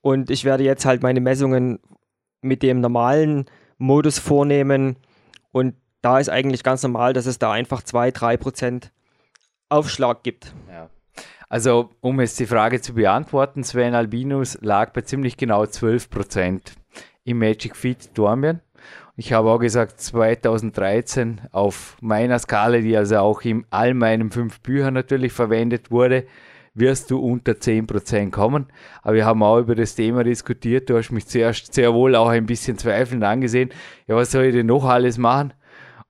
[0.00, 1.80] Und ich werde jetzt halt meine Messungen
[2.40, 3.46] mit dem normalen
[3.78, 4.96] Modus vornehmen.
[5.52, 8.90] Und da ist eigentlich ganz normal, dass es da einfach 2-3%
[9.68, 10.54] Aufschlag gibt.
[10.68, 10.88] Ja.
[11.48, 16.08] Also, um jetzt die Frage zu beantworten, Sven Albinus lag bei ziemlich genau 12
[17.24, 18.60] im Magic Feed Dornbirn.
[19.16, 24.60] Ich habe auch gesagt, 2013 auf meiner Skala, die also auch in all meinen fünf
[24.60, 26.24] Büchern natürlich verwendet wurde,
[26.74, 28.66] wirst du unter 10% kommen.
[29.02, 30.90] Aber wir haben auch über das Thema diskutiert.
[30.90, 33.70] Du hast mich zuerst sehr wohl auch ein bisschen zweifelnd angesehen.
[34.08, 35.54] Ja, was soll ich denn noch alles machen?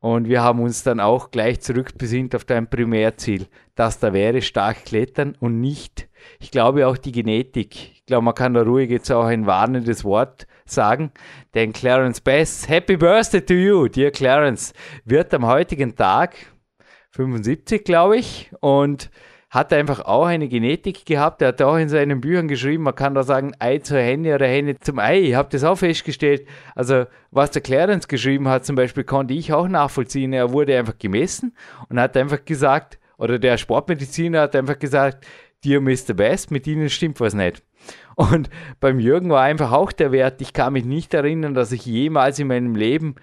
[0.01, 4.85] Und wir haben uns dann auch gleich zurückbesinnt auf dein Primärziel, dass da wäre stark
[4.85, 6.09] klettern und nicht,
[6.41, 7.93] ich glaube auch die Genetik.
[7.95, 11.13] Ich glaube, man kann da ruhig jetzt auch ein warnendes Wort sagen,
[11.55, 14.73] denn Clarence Best, Happy Birthday to you, dear Clarence,
[15.05, 16.37] wird am heutigen Tag
[17.13, 19.11] 75, glaube ich, und
[19.51, 21.41] hat einfach auch eine Genetik gehabt.
[21.41, 24.47] Er hat auch in seinen Büchern geschrieben, man kann da sagen, Ei zur Henne oder
[24.47, 25.21] Henne zum Ei.
[25.21, 26.45] Ich habe das auch festgestellt.
[26.75, 30.33] Also, was der Clarence geschrieben hat, zum Beispiel, konnte ich auch nachvollziehen.
[30.33, 31.55] Er wurde einfach gemessen
[31.89, 35.25] und hat einfach gesagt, oder der Sportmediziner hat einfach gesagt,
[35.63, 36.15] dir Mr.
[36.15, 37.63] Best, mit ihnen stimmt was nicht.
[38.17, 38.51] Und
[38.81, 42.39] beim Jürgen war einfach auch der Wert, ich kann mich nicht erinnern, dass ich jemals
[42.39, 43.17] in meinem Leben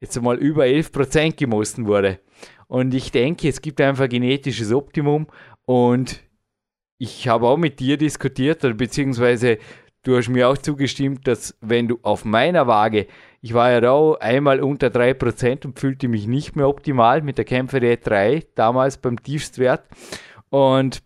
[0.00, 2.20] jetzt einmal über 11% gemessen wurde.
[2.66, 5.26] Und ich denke, es gibt einfach ein genetisches Optimum
[5.64, 6.20] und
[6.98, 9.58] ich habe auch mit dir diskutiert, beziehungsweise
[10.02, 13.06] du hast mir auch zugestimmt, dass wenn du auf meiner Waage,
[13.40, 17.44] ich war ja da einmal unter 3% und fühlte mich nicht mehr optimal mit der
[17.44, 19.84] Kämpferdiät 3, damals beim Tiefstwert.
[20.50, 21.02] Und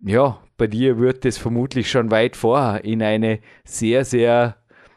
[0.00, 4.56] ja, bei dir wird es vermutlich schon weit vorher in eine sehr, sehr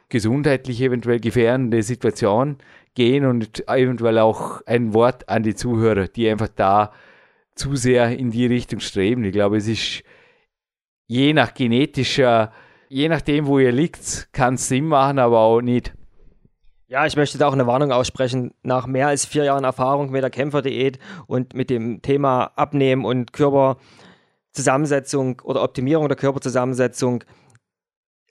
[0.10, 2.58] gesundheitlich eventuell gefährdende Situation
[2.96, 6.92] gehen und eventuell auch ein Wort an die Zuhörer, die einfach da
[7.56, 9.24] zu sehr in die Richtung streben.
[9.24, 10.04] Ich glaube, es ist
[11.08, 12.52] je nach genetischer,
[12.88, 15.94] je nachdem, wo ihr liegt, kann es Sinn machen, aber auch nicht.
[16.88, 18.52] Ja, ich möchte da auch eine Warnung aussprechen.
[18.64, 23.32] Nach mehr als vier Jahren Erfahrung mit der Kämpferdiät und mit dem Thema Abnehmen und
[24.50, 27.24] Körperzusammensetzung oder Optimierung der Körperzusammensetzung,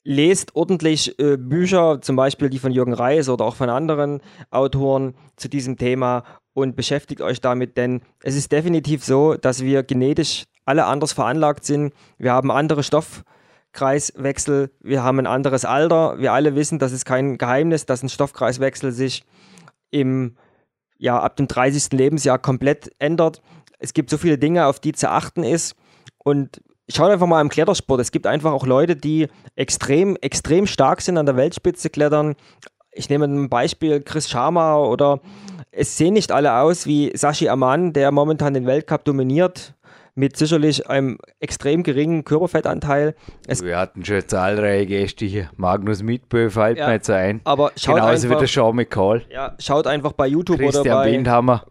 [0.05, 5.15] lest ordentlich äh, Bücher, zum Beispiel die von Jürgen Reis oder auch von anderen Autoren
[5.37, 10.45] zu diesem Thema und beschäftigt euch damit, denn es ist definitiv so, dass wir genetisch
[10.65, 11.93] alle anders veranlagt sind.
[12.19, 16.19] Wir haben andere Stoffkreiswechsel, wir haben ein anderes Alter.
[16.19, 19.25] Wir alle wissen, das ist kein Geheimnis, dass ein Stoffkreiswechsel sich
[19.91, 20.37] im,
[20.99, 21.93] ja, ab dem 30.
[21.93, 23.41] Lebensjahr komplett ändert.
[23.79, 25.77] Es gibt so viele Dinge, auf die zu achten ist.
[26.29, 28.01] Und schaut einfach mal im Klettersport.
[28.01, 32.35] Es gibt einfach auch Leute, die extrem, extrem stark sind an der Weltspitze klettern.
[32.93, 35.21] Ich nehme ein Beispiel Chris Sharma oder
[35.71, 39.75] es sehen nicht alle aus wie Sashi Aman, der momentan den Weltcup dominiert
[40.15, 43.15] mit sicherlich einem extrem geringen Körperfettanteil.
[43.47, 45.49] Es Wir hatten schon zahlreiche Gäste hier.
[45.57, 47.41] Magnus Mitbö fällt ja, mir jetzt ein.
[47.45, 49.23] Aber schaut Genauso einfach, wie der Sean McCall.
[49.31, 51.65] Ja, schaut einfach bei YouTube Christian oder bei Bindhammer.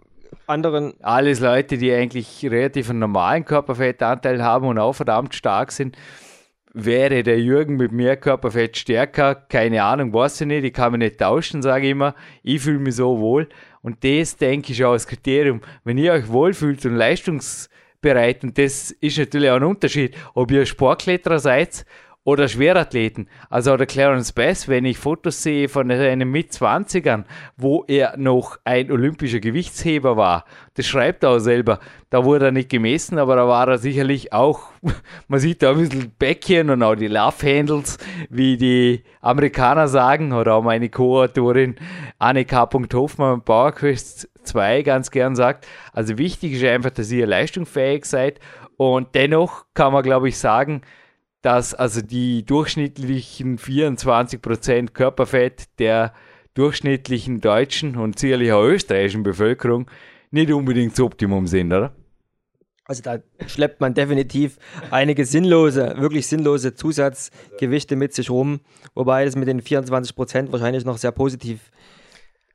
[0.46, 0.94] Anderen.
[1.02, 5.98] Alles Leute, die eigentlich relativ einen normalen Körperfettanteil haben und auch verdammt stark sind.
[6.74, 9.36] Wäre der Jürgen mit mehr Körperfett stärker?
[9.36, 10.64] Keine Ahnung, weiß ich nicht.
[10.64, 12.14] Ich kann mich nicht tauschen, sage ich immer.
[12.44, 13.50] Ich fühle mich so wohl.
[13.82, 15.62] Und das, denke ich, auch als Kriterium.
[15.84, 17.70] Wenn ihr euch wohlfühlt und leistungs
[18.02, 18.44] bereit.
[18.44, 21.86] Und das ist natürlich auch ein Unterschied, ob ihr Sportkletterer seid
[22.28, 23.30] oder Schwerathleten.
[23.50, 27.24] Also der Clarence Bass, wenn ich Fotos sehe von einem Mit-20ern,
[27.56, 31.80] wo er noch ein olympischer Gewichtsheber war, das schreibt er auch selber.
[32.10, 34.64] Da wurde er nicht gemessen, aber da war er sicherlich auch,
[35.30, 37.98] man sieht da ein bisschen Bäckchen und auch die Love Handles,
[38.30, 41.78] wie die Amerikaner sagen, oder auch meine Co-Autorin
[42.20, 45.66] Annika Hoffmann PowerQuest 2 ganz gern sagt.
[45.94, 48.42] Also wichtig ist einfach, dass ihr leistungsfähig seid
[48.76, 50.82] und dennoch kann man, glaube ich, sagen,
[51.48, 56.12] dass also die durchschnittlichen 24% Körperfett der
[56.56, 59.90] durchschnittlichen deutschen und sicherlich auch österreichischen Bevölkerung
[60.30, 61.96] nicht unbedingt das Optimum sind, oder?
[62.84, 64.58] Also da schleppt man definitiv
[64.92, 68.60] einige sinnlose, wirklich sinnlose Zusatzgewichte mit sich rum,
[68.94, 71.72] wobei das mit den 24% wahrscheinlich noch sehr positiv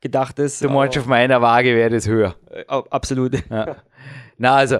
[0.01, 0.63] gedacht ist.
[0.63, 2.35] Du meinst, auf meiner Waage wäre das höher.
[2.67, 3.43] Absolut.
[3.49, 3.77] Ja.
[4.37, 4.77] Na, also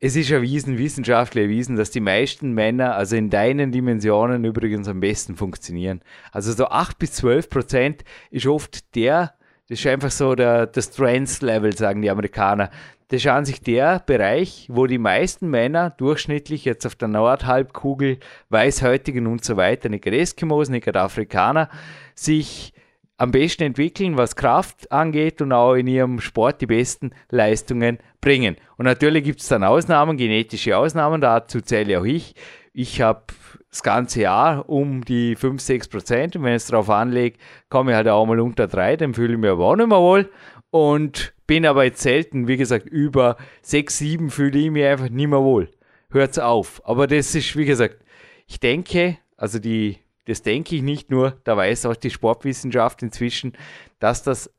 [0.00, 5.00] es ist erwiesen, wissenschaftlich erwiesen, dass die meisten Männer, also in deinen Dimensionen übrigens am
[5.00, 6.00] besten funktionieren.
[6.32, 9.34] Also so 8 bis 12 Prozent ist oft der,
[9.68, 12.70] das ist einfach so der, das Strength-Level, sagen die Amerikaner.
[13.08, 18.18] Das ist an sich der Bereich, wo die meisten Männer durchschnittlich jetzt auf der Nordhalbkugel,
[18.48, 21.68] Weißhäutigen und so weiter, nicht Eskimos, nicht Afrikaner,
[22.14, 22.72] sich
[23.20, 28.56] am besten entwickeln, was Kraft angeht und auch in ihrem Sport die besten Leistungen bringen.
[28.78, 32.34] Und natürlich gibt es dann Ausnahmen, genetische Ausnahmen, dazu zähle auch ich.
[32.72, 33.24] Ich habe
[33.68, 37.36] das ganze Jahr um die 5, 6 Prozent und wenn es darauf anlege,
[37.68, 39.98] komme ich halt auch mal unter 3, dann fühle ich mich aber auch nicht mehr
[39.98, 40.30] wohl
[40.70, 45.28] und bin aber jetzt selten, wie gesagt, über 6, 7 fühle ich mich einfach nicht
[45.28, 45.68] mehr wohl.
[46.10, 46.80] Hört's auf.
[46.86, 47.98] Aber das ist, wie gesagt,
[48.46, 49.98] ich denke, also die
[50.30, 53.52] das denke ich nicht nur, da weiß auch die Sportwissenschaft inzwischen,
[53.98, 54.50] dass das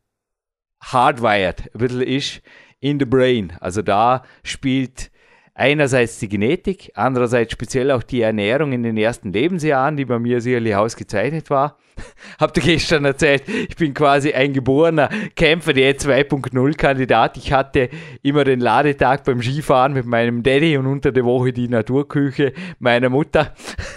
[0.82, 2.42] hardwired ein bisschen ist
[2.80, 3.54] in the brain.
[3.62, 5.12] Also da spielt
[5.54, 10.42] einerseits die Genetik, andererseits speziell auch die Ernährung in den ersten Lebensjahren, die bei mir
[10.42, 11.78] sicherlich ausgezeichnet war.
[12.40, 17.38] Habt ihr gestern erzählt, ich bin quasi ein geborener Kämpfer, der 2.0 Kandidat.
[17.38, 17.90] Ich hatte
[18.22, 23.10] immer den Ladetag beim Skifahren mit meinem Daddy und unter der Woche die Naturküche meiner
[23.10, 23.54] Mutter.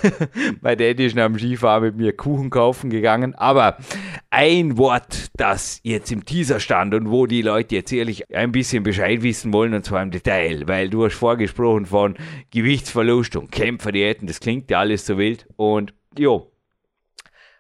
[0.61, 3.35] mein Daddy ist nach dem Skifahren mit mir Kuchen kaufen gegangen.
[3.35, 3.79] Aber
[4.31, 8.83] ein Wort, das jetzt im Teaser stand und wo die Leute jetzt ehrlich ein bisschen
[8.83, 12.15] Bescheid wissen wollen, und zwar im Detail, weil du hast vorgesprochen von
[12.51, 15.47] Gewichtsverlust und Kämpferdiäten, das klingt ja alles so wild.
[15.57, 16.54] Und jo,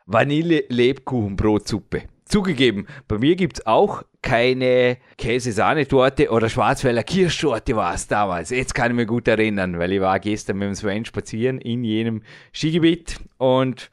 [0.06, 2.02] Vanille-Lebkuchenbrotsuppe.
[2.26, 8.48] Zugegeben, bei mir gibt es auch keine Käse-Sahnetorte oder Schwarzwälder Kirschtorte war es damals.
[8.50, 11.84] Jetzt kann ich mich gut erinnern, weil ich war gestern mit dem Sven spazieren in
[11.84, 13.90] jenem Skigebiet und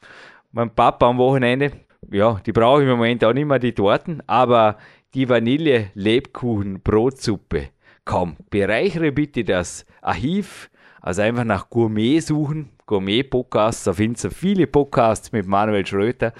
[0.50, 1.72] mein Papa am Wochenende,
[2.10, 4.78] ja, die brauche ich im Moment auch nicht mehr, die Torten, aber
[5.14, 7.68] die Vanille-Lebkuchen-Brotsuppe,
[8.04, 10.70] komm, bereichere bitte das Archiv
[11.02, 16.34] Also einfach nach Gourmet suchen, Gourmet-Podcasts, da findest du viele Podcasts mit Manuel Schröter.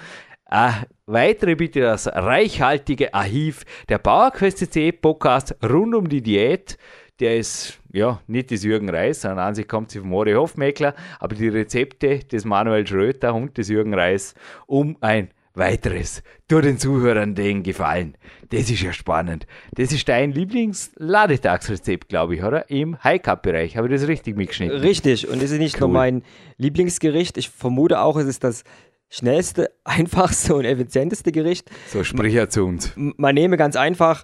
[0.51, 0.69] Äh,
[1.07, 6.77] weitere bitte das reichhaltige Archiv der PowerQuest.de Podcast rund um die Diät.
[7.19, 10.93] Der ist ja nicht des Jürgen Reis, sondern an sich kommt sie vom Mori Hofmeckler,
[11.19, 14.35] aber die Rezepte des Manuel Schröter und des Jürgen Reis
[14.67, 18.17] um ein weiteres tut den Zuhörern den Gefallen.
[18.49, 19.45] Das ist ja spannend.
[19.75, 22.69] Das ist dein Lieblings-Ladetagsrezept, glaube ich, oder?
[22.69, 23.77] Im High-Cup-Bereich.
[23.77, 24.79] Habe ich das richtig mitgeschnitten?
[24.79, 25.27] Richtig.
[25.27, 25.81] Und es ist nicht cool.
[25.81, 26.23] nur mein
[26.57, 27.37] Lieblingsgericht.
[27.37, 28.63] Ich vermute auch, es ist das
[29.09, 31.69] schnellste, einfachste und effizienteste Gericht.
[31.87, 32.93] So sprich er zu uns.
[32.95, 34.23] Man nehme ganz einfach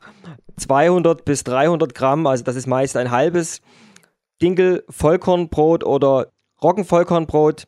[0.57, 3.61] 200 bis 300 Gramm, also das ist meist ein halbes
[4.41, 7.67] Dinkel Vollkornbrot oder Roggenvollkornbrot,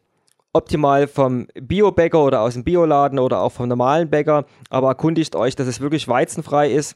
[0.53, 5.55] optimal vom Biobäcker oder aus dem Bioladen oder auch vom normalen Bäcker, aber erkundigt euch,
[5.55, 6.95] dass es wirklich weizenfrei ist.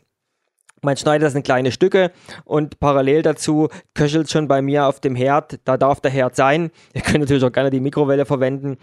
[0.81, 2.11] Man schneidet das in kleine Stücke
[2.43, 6.69] und parallel dazu köchelt schon bei mir auf dem Herd, da darf der Herd sein.
[6.93, 8.77] Ihr könnt natürlich auch gerne die Mikrowelle verwenden.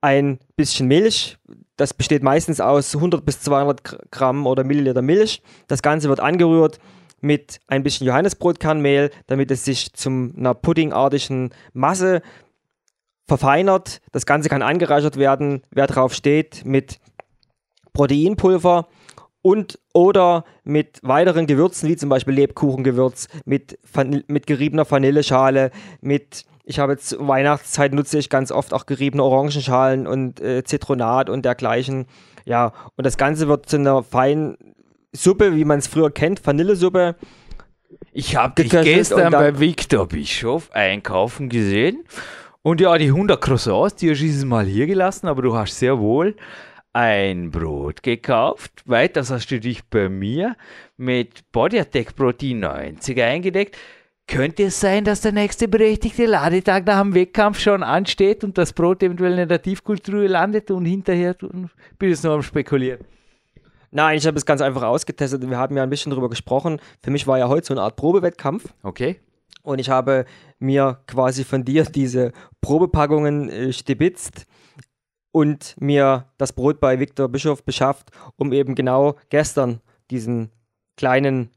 [0.00, 1.38] Ein bisschen Milch,
[1.76, 5.42] das besteht meistens aus 100 bis 200 Gramm oder Milliliter Milch.
[5.66, 6.78] Das Ganze wird angerührt
[7.20, 12.22] mit ein bisschen Johannesbrotkernmehl, damit es sich zu einer puddingartigen Masse
[13.26, 14.00] verfeinert.
[14.12, 16.98] Das Ganze kann angereichert werden, wer drauf steht, mit
[17.92, 18.88] Proteinpulver
[19.42, 23.78] und oder mit weiteren Gewürzen, wie zum Beispiel Lebkuchengewürz, mit,
[24.26, 30.06] mit geriebener Vanilleschale, mit, ich habe jetzt Weihnachtszeit nutze ich ganz oft auch geriebene Orangenschalen
[30.06, 32.06] und äh, Zitronat und dergleichen.
[32.46, 34.56] Ja, und das Ganze wird zu einer feinen
[35.12, 37.14] Suppe, wie man es früher kennt, Vanillesuppe.
[38.12, 42.04] Ich habe dich gestern bei Victor Bischof einkaufen gesehen
[42.64, 45.78] und ja, die 100 Croissants, die hast du dieses Mal hier gelassen, aber du hast
[45.78, 46.34] sehr wohl
[46.94, 48.82] ein Brot gekauft.
[48.86, 50.56] Weiters hast du dich bei mir
[50.96, 53.76] mit Body Attack Protein 90 eingedeckt.
[54.26, 58.72] Könnte es sein, dass der nächste berechtigte Ladetag nach dem Wettkampf schon ansteht und das
[58.72, 61.68] Brot eventuell in der Tiefkultur landet und hinterher bin
[62.10, 63.04] ich nur am Spekulieren?
[63.90, 65.46] Nein, ich habe es ganz einfach ausgetestet.
[65.46, 66.80] Wir haben ja ein bisschen darüber gesprochen.
[67.02, 68.72] Für mich war ja heute so eine Art Probewettkampf.
[68.82, 69.20] Okay.
[69.62, 70.24] Und ich habe
[70.58, 74.46] mir quasi von dir diese Probepackungen äh, stibitzt
[75.32, 80.50] und mir das Brot bei Viktor Bischof beschafft, um eben genau gestern diesen
[80.96, 81.50] kleinen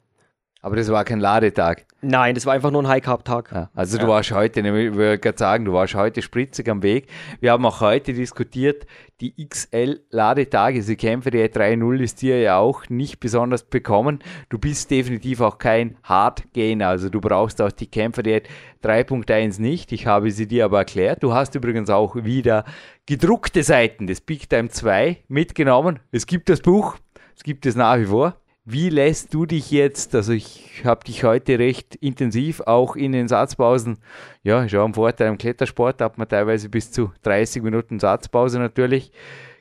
[0.61, 1.85] aber das war kein Ladetag.
[2.01, 3.51] Nein, das war einfach nur ein High-Carb-Tag.
[3.53, 7.07] Ja, also du warst heute, ich würde gerade sagen, du warst heute spritzig am Weg.
[7.39, 8.85] Wir haben auch heute diskutiert,
[9.19, 14.19] die XL-Ladetage, also Kämpfer der 3.0 ist dir ja auch nicht besonders bekommen.
[14.49, 18.43] Du bist definitiv auch kein Hard-Gainer, also du brauchst auch die Kämpfer der
[18.83, 19.91] 3.1 nicht.
[19.91, 21.23] Ich habe sie dir aber erklärt.
[21.23, 22.63] Du hast übrigens auch wieder
[23.05, 25.99] gedruckte Seiten des Big Time 2 mitgenommen.
[26.11, 26.97] Es gibt das Buch,
[27.35, 28.35] es gibt es nach wie vor.
[28.69, 33.29] Wie lässt du dich jetzt, also ich habe dich heute recht intensiv auch in den
[33.29, 33.99] Satzpausen,
[34.43, 38.59] ja, ist auch ein Vorteil im Klettersport, hat man teilweise bis zu 30 Minuten Satzpause
[38.59, 39.13] natürlich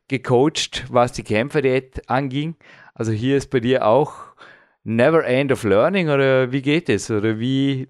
[0.08, 2.56] gecoacht, was die Kämpferdiät anging.
[2.94, 4.12] Also hier ist bei dir auch
[4.82, 7.08] never end of learning oder wie geht es?
[7.08, 7.86] Oder wie,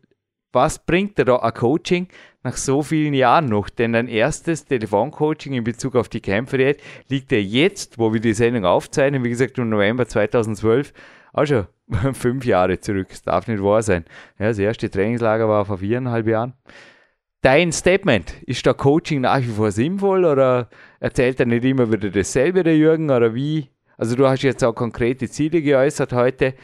[0.53, 2.09] was bringt dir da ein Coaching
[2.47, 3.69] nach so vielen Jahren noch?
[3.69, 8.33] Denn dein erstes Telefoncoaching in Bezug auf die Kämpferdiät liegt ja jetzt, wo wir die
[8.33, 10.93] Sendung aufzeichnen, wie gesagt im November 2012,
[11.33, 11.67] auch schon
[12.15, 13.09] fünf Jahre zurück.
[13.11, 14.05] Das darf nicht wahr sein.
[14.39, 16.55] Ja, das erste Trainingslager war vor viereinhalb Jahren.
[17.43, 20.69] Dein Statement, ist da Coaching nach wie vor sinnvoll oder
[21.01, 23.69] erzählt er nicht immer wieder dasselbe, der Jürgen, oder wie?
[23.99, 26.55] Also du hast jetzt auch konkrete Ziele geäußert heute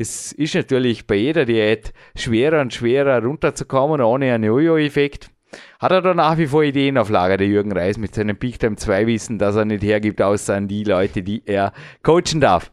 [0.00, 5.30] es ist natürlich bei jeder Diät schwerer und schwerer runterzukommen ohne einen Jojo-Effekt.
[5.78, 8.58] Hat er da nach wie vor Ideen auf Lager, der Jürgen Reis, mit seinem Peak
[8.58, 12.72] Time 2 Wissen, dass er nicht hergibt, außer an die Leute, die er coachen darf?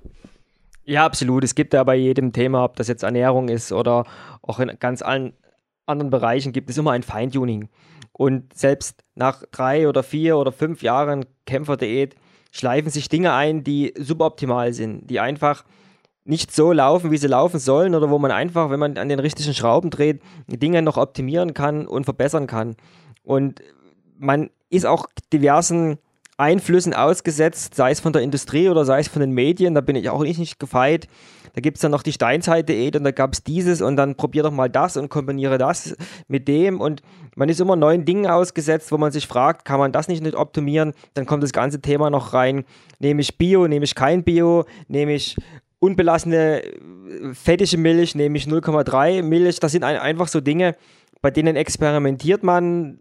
[0.85, 1.43] Ja, absolut.
[1.43, 4.05] Es gibt ja bei jedem Thema, ob das jetzt Ernährung ist oder
[4.41, 5.33] auch in ganz allen
[5.85, 7.67] anderen Bereichen, gibt es immer ein Feintuning.
[8.13, 12.15] Und selbst nach drei oder vier oder fünf Jahren Kämpferdiät
[12.51, 15.65] schleifen sich Dinge ein, die suboptimal sind, die einfach
[16.27, 19.19] nicht so laufen, wie sie laufen sollen oder wo man einfach, wenn man an den
[19.19, 22.75] richtigen Schrauben dreht, Dinge noch optimieren kann und verbessern kann.
[23.23, 23.61] Und
[24.17, 25.97] man ist auch diversen
[26.37, 29.95] Einflüssen ausgesetzt, sei es von der Industrie oder sei es von den Medien, da bin
[29.95, 31.07] ich auch nicht, gefeit.
[31.53, 34.43] Da gibt es dann noch die Steinzeit-Diät und da gab es dieses und dann probier
[34.43, 35.95] doch mal das und kombiniere das
[36.27, 37.01] mit dem und
[37.35, 40.35] man ist immer neuen Dingen ausgesetzt, wo man sich fragt, kann man das nicht, nicht
[40.35, 40.93] optimieren?
[41.15, 42.65] Dann kommt das ganze Thema noch rein,
[42.99, 45.37] nehme ich Bio, nehme ich kein Bio, nehme ich
[45.79, 49.59] unbelassene äh, fettige Milch, nämlich 0,3 Milch.
[49.59, 50.75] Das sind ein, einfach so Dinge,
[51.21, 52.99] bei denen experimentiert man,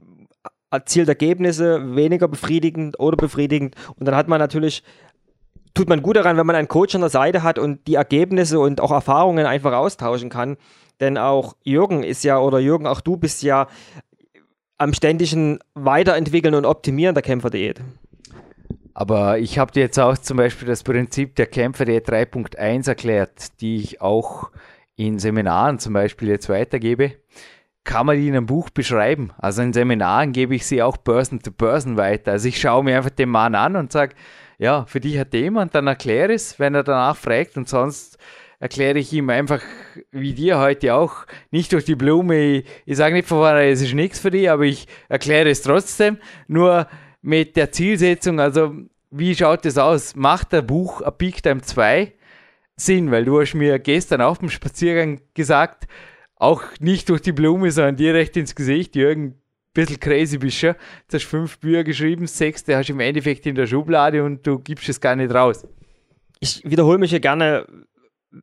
[0.71, 3.75] erzielt Ergebnisse, weniger befriedigend oder befriedigend.
[3.99, 4.83] Und dann hat man natürlich,
[5.75, 8.59] tut man gut daran, wenn man einen Coach an der Seite hat und die Ergebnisse
[8.59, 10.57] und auch Erfahrungen einfach austauschen kann.
[11.01, 13.69] Denn auch Jürgen ist ja, oder Jürgen, auch du bist ja
[14.79, 17.81] am ständigen Weiterentwickeln und Optimieren der Kämpferdiät.
[18.99, 23.77] Aber ich habe dir jetzt auch zum Beispiel das Prinzip der Kämpferdiät 3.1 erklärt, die
[23.77, 24.51] ich auch
[24.97, 27.13] in Seminaren zum Beispiel jetzt weitergebe.
[27.85, 29.35] Kann man die in einem Buch beschreiben?
[29.37, 32.33] Also in Seminaren gebe ich sie auch Person to Person weiter.
[32.33, 34.15] Also ich schaue mir einfach den Mann an und sage,
[34.57, 38.17] ja, für dich hat jemand, dann erkläre es, wenn er danach fragt und sonst
[38.61, 39.61] erkläre ich ihm einfach,
[40.11, 43.83] wie dir heute auch, nicht durch die Blume, ich, ich sage nicht von vornherein, es
[43.83, 46.17] ist nichts für dich, aber ich erkläre es trotzdem,
[46.49, 46.87] nur
[47.27, 48.73] mit der Zielsetzung, also
[49.11, 50.15] wie schaut es aus?
[50.15, 52.13] Macht der Buch A Peak Time 2
[52.77, 53.11] Sinn?
[53.11, 55.89] Weil du hast mir gestern auf dem Spaziergang gesagt,
[56.37, 59.35] auch nicht durch die Blume, sondern direkt ins Gesicht, Jürgen,
[59.75, 60.69] bisschen crazy bist du.
[60.69, 64.47] Jetzt hast du fünf Bücher geschrieben, sechste hast du im Endeffekt in der Schublade und
[64.47, 65.67] du gibst es gar nicht raus.
[66.39, 67.67] Ich wiederhole mich ja gerne,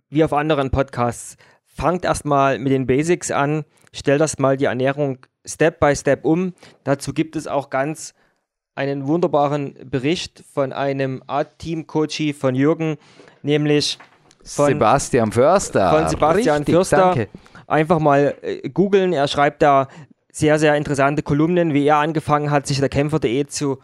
[0.09, 1.37] wie auf anderen Podcasts.
[1.63, 3.63] Fangt erstmal mit den Basics an,
[3.93, 6.53] stellt erstmal die Ernährung Step by Step um.
[6.83, 8.13] Dazu gibt es auch ganz
[8.75, 12.97] einen wunderbaren Bericht von einem Art-Team-Coachie von Jürgen,
[13.41, 13.99] nämlich
[14.43, 15.89] von Sebastian Förster.
[15.91, 16.97] Von Sebastian Richtig, Fürster.
[16.97, 17.27] Danke.
[17.67, 19.13] Einfach mal äh, googeln.
[19.13, 19.87] Er schreibt da
[20.31, 23.79] sehr, sehr interessante Kolumnen, wie er angefangen hat, sich der Kämpferdiät zu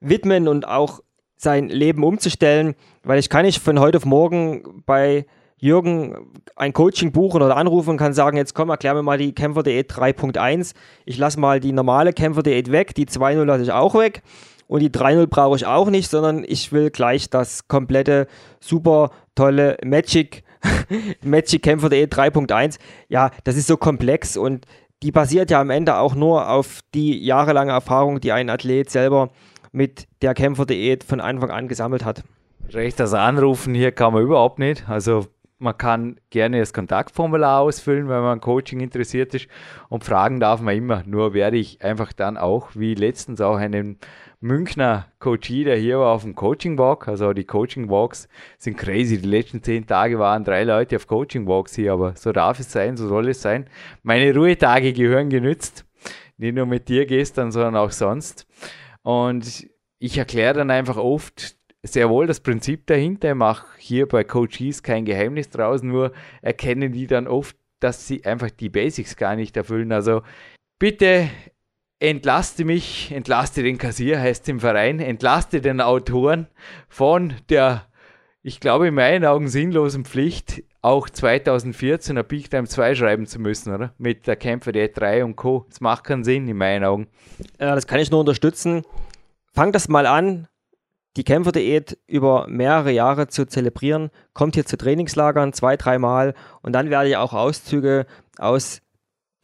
[0.00, 1.00] widmen und auch
[1.36, 2.74] sein Leben umzustellen.
[3.02, 5.26] Weil ich kann nicht von heute auf morgen bei
[5.64, 6.14] Jürgen
[6.56, 9.90] ein Coaching buchen oder anrufen und kann sagen, jetzt komm, erklär mir mal die Kämpferdiät
[9.90, 10.74] 3.1.
[11.06, 14.22] Ich lasse mal die normale Kämpferdiät weg, die 2.0 lasse ich auch weg
[14.66, 18.26] und die 3.0 brauche ich auch nicht, sondern ich will gleich das komplette
[18.60, 20.44] super tolle Magic
[21.22, 22.78] Magic Kämpferdiät 3.1.
[23.08, 24.66] Ja, das ist so komplex und
[25.02, 29.30] die basiert ja am Ende auch nur auf die jahrelange Erfahrung, die ein Athlet selber
[29.72, 32.22] mit der Kämpferdiät von Anfang an gesammelt hat.
[32.68, 34.86] Recht, das Anrufen hier kann man überhaupt nicht.
[34.90, 35.26] Also
[35.58, 39.48] man kann gerne das Kontaktformular ausfüllen, wenn man an Coaching interessiert ist
[39.88, 41.02] und fragen darf man immer.
[41.06, 43.98] Nur werde ich einfach dann auch, wie letztens auch einen
[44.40, 47.08] Münchner Coachie, der hier war auf dem Coaching Walk.
[47.08, 48.28] Also die Coaching Walks
[48.58, 49.18] sind crazy.
[49.18, 52.70] Die letzten zehn Tage waren drei Leute auf Coaching Walks hier, aber so darf es
[52.70, 53.66] sein, so soll es sein.
[54.02, 55.86] Meine Ruhetage gehören genützt.
[56.36, 58.46] Nicht nur mit dir gestern, sondern auch sonst.
[59.02, 59.66] Und
[59.98, 63.30] ich erkläre dann einfach oft sehr wohl das Prinzip dahinter.
[63.30, 66.12] Ich mache hier bei Coaches kein Geheimnis draus, nur
[66.42, 69.92] erkennen die dann oft, dass sie einfach die Basics gar nicht erfüllen.
[69.92, 70.22] Also
[70.78, 71.28] bitte
[72.00, 76.48] entlaste mich, entlaste den Kassier, heißt im Verein, entlaste den Autoren
[76.88, 77.86] von der,
[78.42, 83.38] ich glaube in meinen Augen sinnlosen Pflicht, auch 2014 ein Peak Time 2 schreiben zu
[83.38, 83.94] müssen, oder?
[83.96, 85.64] Mit der Kämpfer der 3 und Co.
[85.68, 87.08] Das macht keinen Sinn in meinen Augen.
[87.58, 88.82] Ja, das kann ich nur unterstützen.
[89.54, 90.46] Fang das mal an,
[91.16, 94.10] die Kämpferdiät über mehrere Jahre zu zelebrieren.
[94.32, 98.06] Kommt hier zu Trainingslagern zwei, dreimal und dann werde ich auch Auszüge
[98.38, 98.80] aus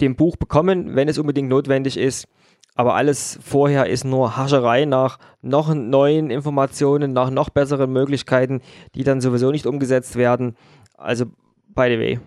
[0.01, 2.27] dem Buch bekommen, wenn es unbedingt notwendig ist.
[2.75, 8.63] Aber alles vorher ist nur Hascherei nach noch neuen Informationen, nach noch besseren Möglichkeiten,
[8.95, 10.57] die dann sowieso nicht umgesetzt werden.
[10.97, 11.27] Also,
[11.75, 12.21] by the way.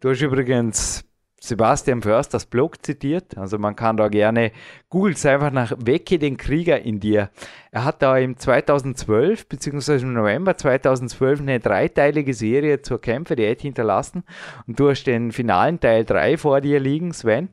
[0.00, 1.04] Du hast übrigens
[1.44, 3.36] Sebastian Först das Blog zitiert.
[3.36, 4.52] Also man kann da gerne,
[4.90, 7.30] googelt einfach nach Wecke den Krieger in dir.
[7.72, 14.22] Er hat da im 2012 beziehungsweise im November 2012 eine dreiteilige Serie zur Kämpferdiät hinterlassen
[14.68, 17.48] und du hast den finalen Teil 3 vor dir liegen, Sven.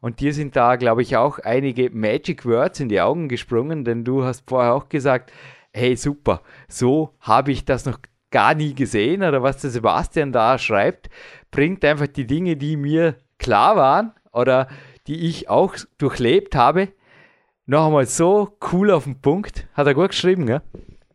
[0.00, 4.04] Und dir sind da, glaube ich, auch einige Magic Words in die Augen gesprungen, denn
[4.04, 5.30] du hast vorher auch gesagt,
[5.74, 7.98] hey super, so habe ich das noch
[8.30, 11.10] gar nie gesehen oder was der Sebastian da schreibt,
[11.50, 14.68] bringt einfach die Dinge, die mir klar waren oder
[15.06, 16.88] die ich auch durchlebt habe,
[17.66, 19.66] noch einmal so cool auf den Punkt.
[19.74, 20.62] Hat er gut geschrieben, gell?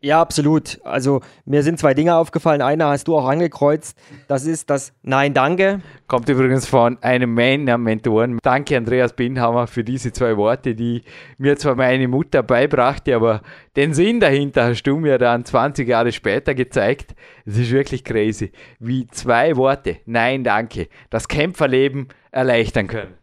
[0.02, 0.80] Ja, absolut.
[0.82, 2.62] Also mir sind zwei Dinge aufgefallen.
[2.62, 3.98] Einer hast du auch angekreuzt.
[4.28, 5.82] Das ist das Nein, danke.
[6.06, 8.38] Kommt übrigens von einem meiner Mentoren.
[8.42, 11.02] Danke, Andreas Binhammer, für diese zwei Worte, die
[11.36, 13.42] mir zwar meine Mutter beibrachte, aber
[13.76, 17.14] den Sinn dahinter hast du mir dann 20 Jahre später gezeigt.
[17.44, 23.14] Es ist wirklich crazy, wie zwei Worte, Nein, danke, das Kämpferleben erleichtern können.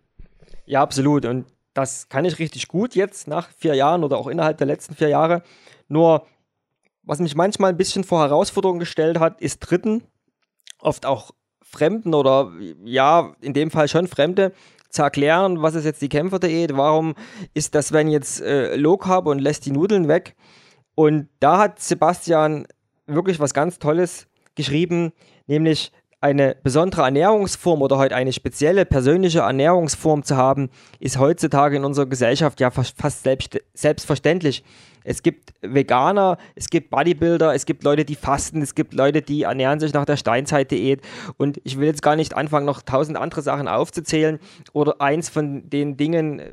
[0.67, 1.25] Ja, absolut.
[1.25, 4.95] Und das kann ich richtig gut jetzt nach vier Jahren oder auch innerhalb der letzten
[4.95, 5.41] vier Jahre.
[5.87, 6.25] Nur
[7.07, 10.03] was mich manchmal ein bisschen vor Herausforderungen gestellt hat, ist Dritten,
[10.79, 11.31] oft auch
[11.61, 12.51] Fremden oder
[12.83, 14.51] ja, in dem Fall schon Fremde,
[14.89, 17.15] zu erklären, was ist jetzt die Kämpferdiät, warum
[17.53, 20.35] ist das, wenn jetzt äh, Low Carb und lässt die Nudeln weg.
[20.95, 22.67] Und da hat Sebastian
[23.05, 25.11] wirklich was ganz Tolles geschrieben,
[25.45, 31.85] nämlich eine besondere Ernährungsform oder heute eine spezielle persönliche Ernährungsform zu haben, ist heutzutage in
[31.85, 34.63] unserer Gesellschaft ja fast selbst, selbstverständlich.
[35.07, 39.43] Es gibt Veganer, es gibt Bodybuilder, es gibt Leute, die fasten, es gibt Leute, die
[39.43, 41.01] ernähren sich nach der Steinzeitdiät.
[41.37, 44.37] Und ich will jetzt gar nicht anfangen, noch tausend andere Sachen aufzuzählen
[44.73, 46.51] oder eins von den Dingen äh,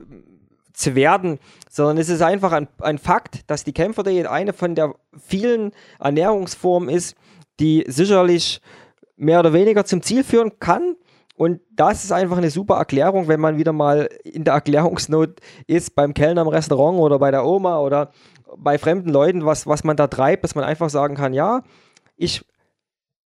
[0.73, 4.95] zu werden, sondern es ist einfach ein, ein Fakt, dass die Kämpferdiät eine von der
[5.19, 7.17] vielen Ernährungsformen ist,
[7.59, 8.61] die sicherlich
[9.17, 10.95] mehr oder weniger zum Ziel führen kann.
[11.37, 15.97] Und das ist einfach eine super Erklärung, wenn man wieder mal in der Erklärungsnot ist
[15.97, 18.13] beim Kellner im Restaurant oder bei der Oma oder
[18.57, 21.63] bei fremden Leuten, was, was man da treibt, dass man einfach sagen kann, ja,
[22.17, 22.45] ich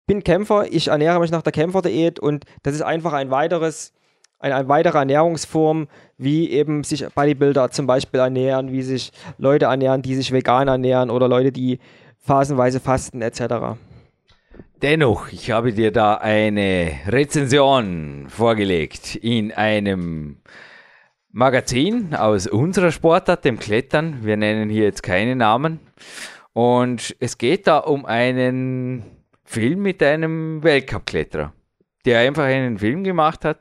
[0.07, 3.93] bin Kämpfer, ich ernähre mich nach der Kämpferdiät und das ist einfach ein weiteres,
[4.39, 10.03] eine, eine weitere Ernährungsform, wie eben sich Bodybuilder zum Beispiel ernähren, wie sich Leute ernähren,
[10.03, 11.81] die sich vegan ernähren oder Leute, die
[12.19, 13.77] phasenweise fasten etc.
[14.83, 20.37] Dennoch, ich habe dir da eine Rezension vorgelegt in einem
[21.37, 24.25] Magazin aus unserer Sportart, dem Klettern.
[24.25, 25.81] Wir nennen hier jetzt keine Namen.
[26.55, 29.05] Und es geht da um einen
[29.45, 31.53] Film mit einem Weltcup-Kletterer,
[32.07, 33.61] der einfach einen Film gemacht hat.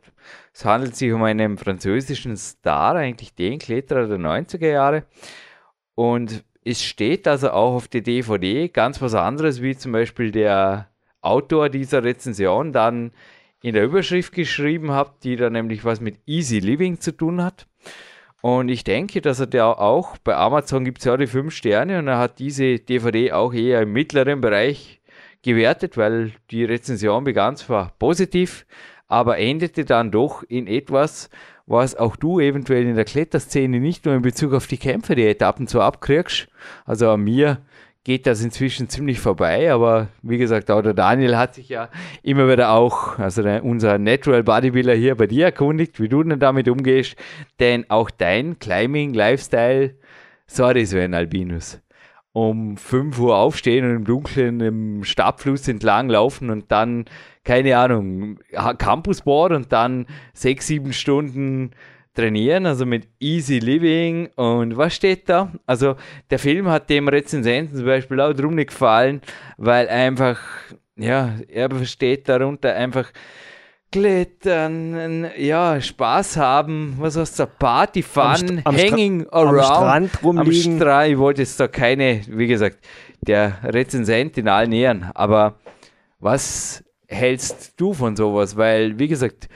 [0.53, 5.03] Es handelt sich um einen französischen Star, eigentlich den Kletterer der 90er Jahre.
[5.95, 10.87] Und es steht also auch auf der DVD ganz was anderes, wie zum Beispiel der
[11.19, 13.11] Autor dieser Rezension dann
[13.65, 17.65] in der Überschrift geschrieben hat, die dann nämlich was mit Easy Living zu tun hat.
[18.43, 21.97] Und ich denke, dass er da auch, bei Amazon gibt es ja die 5 Sterne
[21.97, 25.01] und er hat diese DVD auch eher im mittleren Bereich
[25.41, 28.67] gewertet, weil die Rezension begann zwar positiv,
[29.07, 31.31] aber endete dann doch in etwas,
[31.65, 35.25] was auch du eventuell in der Kletterszene nicht nur in Bezug auf die Kämpfe, die
[35.25, 36.47] Etappen so abkriegst.
[36.85, 37.61] Also an mir
[38.05, 41.89] geht das inzwischen ziemlich vorbei, aber wie gesagt, auch der Daniel hat sich ja
[42.21, 46.39] immer wieder auch, also der, unser Natural Bodybuilder hier bei dir erkundigt, wie du denn
[46.39, 47.15] damit umgehst,
[47.59, 49.95] denn auch dein Climbing Lifestyle,
[50.45, 51.81] sorry Sven Albinus,
[52.31, 57.05] um 5 Uhr aufstehen und im Dunkeln im Stabfluss entlang laufen und dann,
[57.43, 58.37] keine Ahnung,
[58.77, 61.71] Campusboard und dann sechs, sieben Stunden
[62.15, 65.51] trainieren, also mit Easy Living und was steht da?
[65.65, 65.95] Also
[66.29, 69.21] der Film hat dem Rezensenten zum Beispiel auch drum nicht gefallen,
[69.57, 70.39] weil einfach,
[70.95, 73.11] ja, er versteht darunter einfach
[73.91, 79.59] Klettern, ja, Spaß haben, was heißt da, Party, Fun, am Hanging around.
[79.59, 80.73] Am Strand rumliegen.
[80.73, 82.79] Am Strand, ich wollte jetzt da keine, wie gesagt,
[83.21, 85.59] der Rezensent in allen Ehren, aber
[86.19, 88.57] was hältst du von sowas?
[88.57, 89.47] Weil, wie gesagt,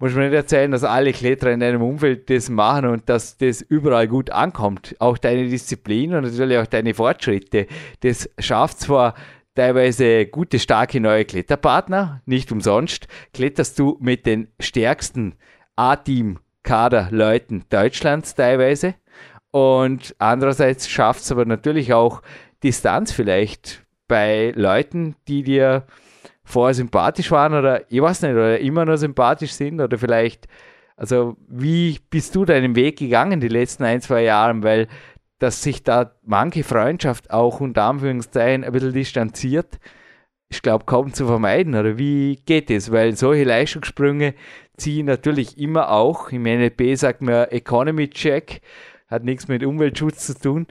[0.00, 3.60] muss man nicht erzählen, dass alle Kletterer in deinem Umfeld das machen und dass das
[3.60, 4.96] überall gut ankommt.
[4.98, 7.66] Auch deine Disziplin und natürlich auch deine Fortschritte.
[8.00, 9.14] Das schafft zwar
[9.54, 15.34] teilweise gute, starke neue Kletterpartner, nicht umsonst kletterst du mit den stärksten
[15.76, 18.94] A-Team-Kader-Leuten Deutschlands teilweise.
[19.50, 22.22] Und andererseits schafft es aber natürlich auch
[22.62, 25.84] Distanz vielleicht bei Leuten, die dir
[26.50, 30.46] vorher sympathisch waren oder ich weiß nicht, oder immer noch sympathisch sind oder vielleicht,
[30.96, 34.88] also wie bist du deinen Weg gegangen die letzten ein, zwei Jahre, weil
[35.38, 39.80] dass sich da manche Freundschaft auch unter Anführungszeichen ein bisschen distanziert,
[40.50, 42.92] ich glaube kaum zu vermeiden oder wie geht es?
[42.92, 44.34] Weil solche Leistungssprünge
[44.76, 48.60] ziehen natürlich immer auch, im NLP sagt man Economy Check,
[49.06, 50.66] hat nichts mit Umweltschutz zu tun.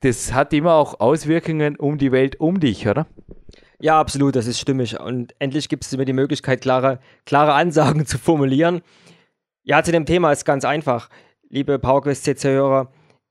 [0.00, 3.06] Das hat immer auch Auswirkungen um die Welt um dich, oder?
[3.80, 4.98] Ja, absolut, das ist stimmig.
[4.98, 8.82] Und endlich gibt es mir die Möglichkeit, klare, klare Ansagen zu formulieren.
[9.62, 11.08] Ja, zu dem Thema ist ganz einfach.
[11.48, 12.90] Liebe PowerQuest CC-Hörer,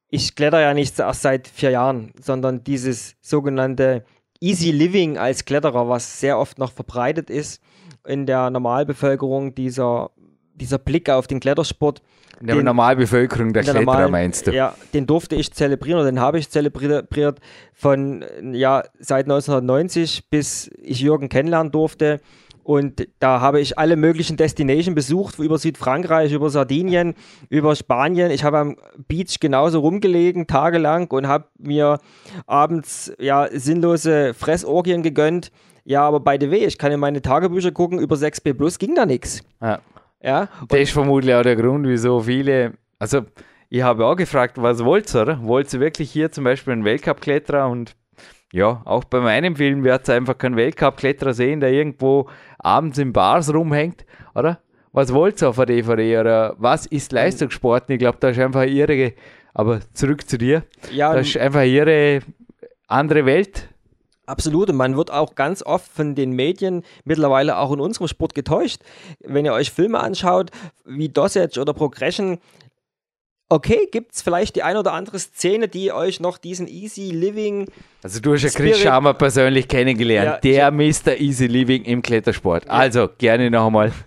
[0.09, 4.05] ich kletter ja nicht erst seit vier Jahren, sondern dieses sogenannte
[4.39, 7.61] Easy Living als Kletterer, was sehr oft noch verbreitet ist
[8.05, 10.11] in der Normalbevölkerung, dieser,
[10.53, 12.01] dieser Blick auf den Klettersport,
[12.39, 14.51] in der den, Normalbevölkerung der, der Kletterer normalen, meinst du?
[14.51, 17.39] Ja, den durfte ich zelebrieren oder den habe ich zelebriert
[17.73, 18.23] von
[18.53, 22.19] ja, seit 1990 bis ich Jürgen kennenlernen durfte.
[22.67, 27.13] Und da habe ich alle möglichen Destinations besucht, über Südfrankreich, über Sardinien,
[27.47, 28.29] über Spanien.
[28.29, 28.75] Ich habe am
[29.07, 31.99] Beach genauso rumgelegen, tagelang, und habe mir
[32.45, 35.49] abends ja, sinnlose Fressorgien gegönnt.
[35.85, 38.95] Ja, aber by the way, ich kann in meine Tagebücher gucken, über 6B Plus ging
[38.95, 39.43] da nichts.
[39.61, 39.79] Ja.
[40.21, 40.49] Ja?
[40.67, 43.21] Das ist vermutlich auch der Grund, wieso viele, also
[43.69, 45.43] ich habe auch gefragt, was wollt ihr, oder?
[45.43, 47.95] Wollt ihr wirklich hier zum Beispiel einen Weltcup-Kletterer und
[48.53, 53.11] ja, auch bei meinem Film wird es einfach keinen Weltcup-Kletterer sehen, der irgendwo abends in
[53.11, 54.05] Bars rumhängt,
[54.35, 54.59] oder?
[54.93, 57.89] Was wollt ihr auf der DVD oder was ist Leistungssport?
[57.89, 59.13] Ich glaube, da ist einfach ihre,
[59.53, 62.21] aber zurück zu dir, ja, da ist einfach ihre
[62.87, 63.67] andere Welt
[64.27, 68.35] Absolut, und man wird auch ganz oft von den Medien mittlerweile auch in unserem Sport
[68.35, 68.81] getäuscht.
[69.23, 70.51] Wenn ihr euch Filme anschaut,
[70.85, 72.37] wie Dosage oder Progression,
[73.47, 77.69] okay, gibt es vielleicht die ein oder andere Szene, die euch noch diesen Easy Living.
[78.03, 81.17] Also, du hast ja Chris Schamer persönlich kennengelernt, ja, der Mr.
[81.19, 82.65] Easy Living im Klettersport.
[82.65, 82.71] Ja.
[82.71, 83.93] Also, gerne noch einmal.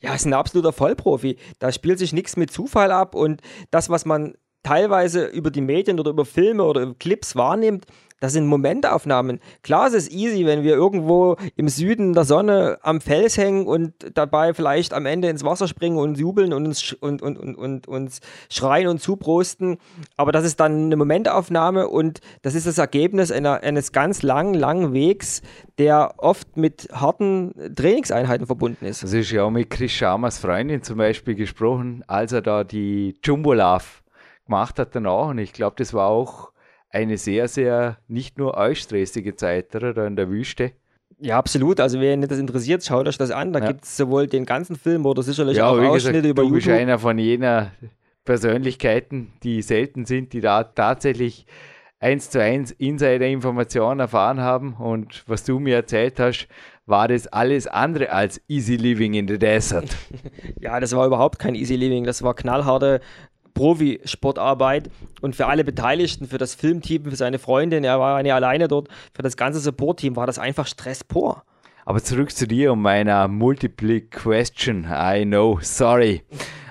[0.00, 1.38] Ja, ist ein absoluter Vollprofi.
[1.58, 3.40] Da spielt sich nichts mit Zufall ab und
[3.72, 7.86] das, was man teilweise über die Medien oder über Filme oder über Clips wahrnimmt,
[8.20, 9.40] das sind Momentaufnahmen.
[9.62, 13.92] Klar, es ist easy, wenn wir irgendwo im Süden der Sonne am Fels hängen und
[14.14, 17.88] dabei vielleicht am Ende ins Wasser springen und jubeln und uns, und, und, und, und
[17.88, 19.76] uns schreien und zuprosten.
[20.16, 24.54] Aber das ist dann eine Momentaufnahme und das ist das Ergebnis einer, eines ganz langen,
[24.54, 25.42] langen Wegs,
[25.78, 29.02] der oft mit harten Trainingseinheiten verbunden ist.
[29.02, 33.14] Das ist ja auch mit Chris Schamers Freundin zum Beispiel gesprochen, als er da die
[33.22, 33.84] Jumbo Love
[34.46, 35.28] gemacht hat danach.
[35.28, 36.50] Und ich glaube, das war auch
[36.96, 39.92] eine sehr, sehr nicht nur euch stressige Zeit, oder?
[39.92, 40.72] Da in der Wüste.
[41.18, 41.80] Ja, absolut.
[41.80, 43.52] Also, wer das interessiert, schaut euch das an.
[43.52, 43.68] Da ja.
[43.68, 46.64] gibt es sowohl den ganzen Film oder sicherlich ja, auch Ausschnitte gesagt, über du YouTube.
[46.64, 47.72] Du bist einer von jener
[48.24, 51.46] Persönlichkeiten, die selten sind, die da tatsächlich
[52.00, 54.74] eins zu eins Insider-Informationen erfahren haben.
[54.74, 56.48] Und was du mir erzählt hast,
[56.84, 59.96] war das alles andere als Easy Living in the Desert.
[60.60, 62.04] ja, das war überhaupt kein Easy Living.
[62.04, 63.00] Das war knallharte
[63.56, 64.90] Profisportarbeit
[65.22, 68.88] und für alle Beteiligten, für das Filmteam, für seine Freundin, er war nicht alleine dort,
[69.14, 71.42] für das ganze Support-Team war das einfach Stress pur.
[71.86, 74.86] Aber zurück zu dir und meiner Multiple Question.
[74.90, 76.22] I know, sorry,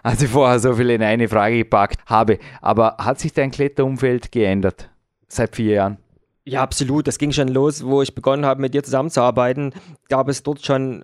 [0.04, 2.38] als ich vorher so viel in eine Frage gepackt habe.
[2.62, 4.90] Aber hat sich dein Kletterumfeld geändert
[5.28, 6.05] seit vier Jahren?
[6.48, 7.08] Ja, absolut.
[7.08, 9.74] Das ging schon los, wo ich begonnen habe, mit dir zusammenzuarbeiten.
[10.10, 11.04] Gab es dort schon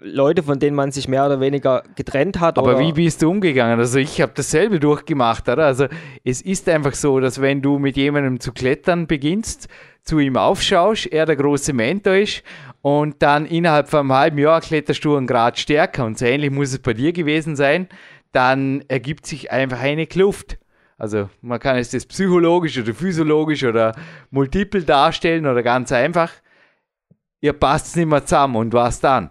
[0.00, 2.56] Leute, von denen man sich mehr oder weniger getrennt hat.
[2.56, 3.80] Aber wie bist du umgegangen?
[3.80, 5.66] Also ich habe dasselbe durchgemacht, oder?
[5.66, 5.86] Also
[6.22, 9.66] es ist einfach so, dass wenn du mit jemandem zu klettern beginnst,
[10.04, 12.44] zu ihm aufschaust, er der große Mentor ist
[12.80, 16.52] und dann innerhalb von einem halben Jahr kletterst du einen Grad stärker und so ähnlich
[16.52, 17.88] muss es bei dir gewesen sein,
[18.30, 20.58] dann ergibt sich einfach eine Kluft.
[20.98, 23.94] Also man kann es das psychologisch oder physiologisch oder
[24.30, 26.32] multiple darstellen oder ganz einfach.
[27.40, 29.30] Ihr passt nicht mehr zusammen und was dann?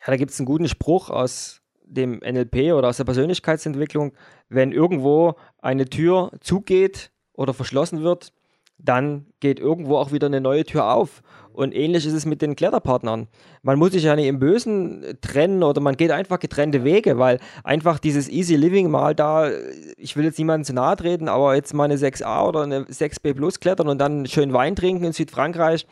[0.00, 4.12] Ja, da gibt es einen guten Spruch aus dem NLP oder aus der Persönlichkeitsentwicklung.
[4.48, 8.32] Wenn irgendwo eine Tür zugeht oder verschlossen wird,
[8.78, 11.22] dann geht irgendwo auch wieder eine neue Tür auf.
[11.60, 13.28] Und ähnlich ist es mit den Kletterpartnern.
[13.62, 17.38] Man muss sich ja nicht im Bösen trennen oder man geht einfach getrennte Wege, weil
[17.64, 19.50] einfach dieses Easy Living mal da,
[19.98, 23.34] ich will jetzt niemandem zu nahe treten, aber jetzt mal eine 6a oder eine 6b
[23.34, 25.86] Plus klettern und dann schön Wein trinken in Südfrankreich,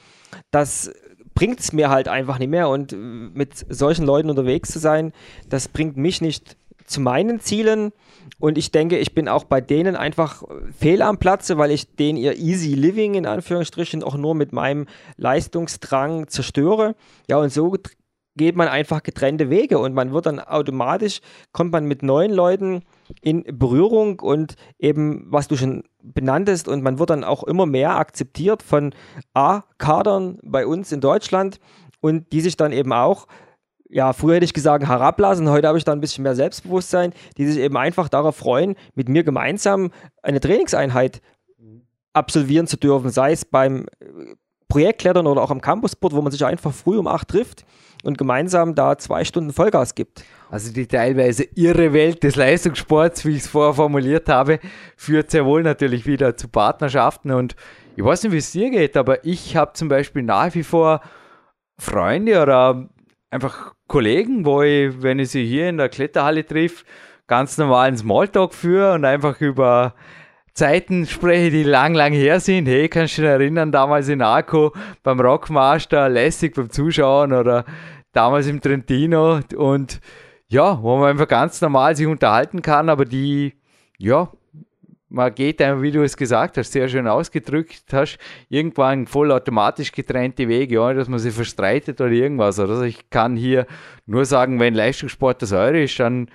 [0.51, 0.91] das
[1.35, 2.71] bringt es mir halt einfach nicht mehr.
[2.71, 2.97] Und
[3.35, 5.13] mit solchen Leuten unterwegs zu sein,
[5.51, 6.57] das bringt mich nicht
[6.87, 7.93] zu meinen Zielen.
[8.41, 10.45] Und ich denke, ich bin auch bei denen einfach
[10.79, 14.87] fehl am Platze, weil ich den ihr Easy Living in Anführungsstrichen auch nur mit meinem
[15.17, 16.95] Leistungsdrang zerstöre.
[17.29, 17.75] Ja, und so
[18.37, 21.21] geht man einfach getrennte Wege und man wird dann automatisch,
[21.53, 22.83] kommt man mit neuen Leuten
[23.21, 27.97] in Berührung und eben, was du schon benanntest, und man wird dann auch immer mehr
[27.97, 28.95] akzeptiert von
[29.35, 31.59] A-Kadern bei uns in Deutschland
[32.01, 33.27] und die sich dann eben auch
[33.89, 37.47] ja, früher hätte ich gesagt herablassen, heute habe ich da ein bisschen mehr Selbstbewusstsein, die
[37.47, 39.91] sich eben einfach darauf freuen, mit mir gemeinsam
[40.23, 41.21] eine Trainingseinheit
[42.13, 44.35] absolvieren zu dürfen, sei es beim äh,
[44.69, 47.65] Projektklettern oder auch am Campusboard, wo man sich einfach früh um acht trifft
[48.05, 50.25] und gemeinsam da zwei Stunden Vollgas gibt.
[50.51, 54.61] Also die teilweise irre Welt des Leistungssports, wie ich es vorher formuliert habe,
[54.97, 57.31] führt sehr wohl natürlich wieder zu Partnerschaften.
[57.33, 57.57] Und
[57.97, 61.01] ich weiß nicht, wie es dir geht, aber ich habe zum Beispiel nach wie vor
[61.79, 62.89] Freunde oder
[63.31, 66.85] einfach Kollegen, wo ich, wenn ich sie hier in der Kletterhalle triff,
[67.27, 69.95] ganz normalen Smalltalk führe und einfach über
[70.55, 72.67] Zeiten spreche, die lang, lang her sind.
[72.67, 74.73] Hey, kannst du dich erinnern, damals in Arco
[75.03, 77.65] beim Rockmaster, lässig beim Zuschauen oder
[78.13, 80.01] damals im Trentino und
[80.49, 83.55] ja, wo man einfach ganz normal sich unterhalten kann, aber die,
[83.99, 84.33] ja,
[85.09, 90.49] man geht einfach, wie du es gesagt hast, sehr schön ausgedrückt hast, irgendwann vollautomatisch getrennte
[90.49, 92.59] Wege, ja, dass man sich verstreitet oder irgendwas.
[92.59, 93.67] Also ich kann hier
[94.07, 96.29] nur sagen, wenn Leistungssport das eure ist, dann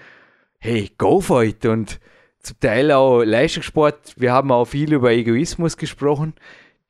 [0.60, 1.66] hey, go for it.
[1.66, 2.00] Und
[2.40, 6.34] zum Teil auch Leistungssport, wir haben auch viel über Egoismus gesprochen,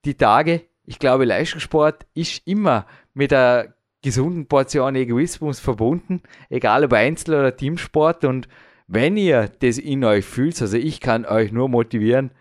[0.06, 0.62] die Tage.
[0.86, 7.56] Ich glaube, Leistungssport ist immer mit einer gesunden Portion Egoismus verbunden, egal ob Einzel- oder
[7.56, 8.48] Teamsport und
[8.88, 12.32] wenn ihr das in euch fühlt, also ich kann euch nur motivieren,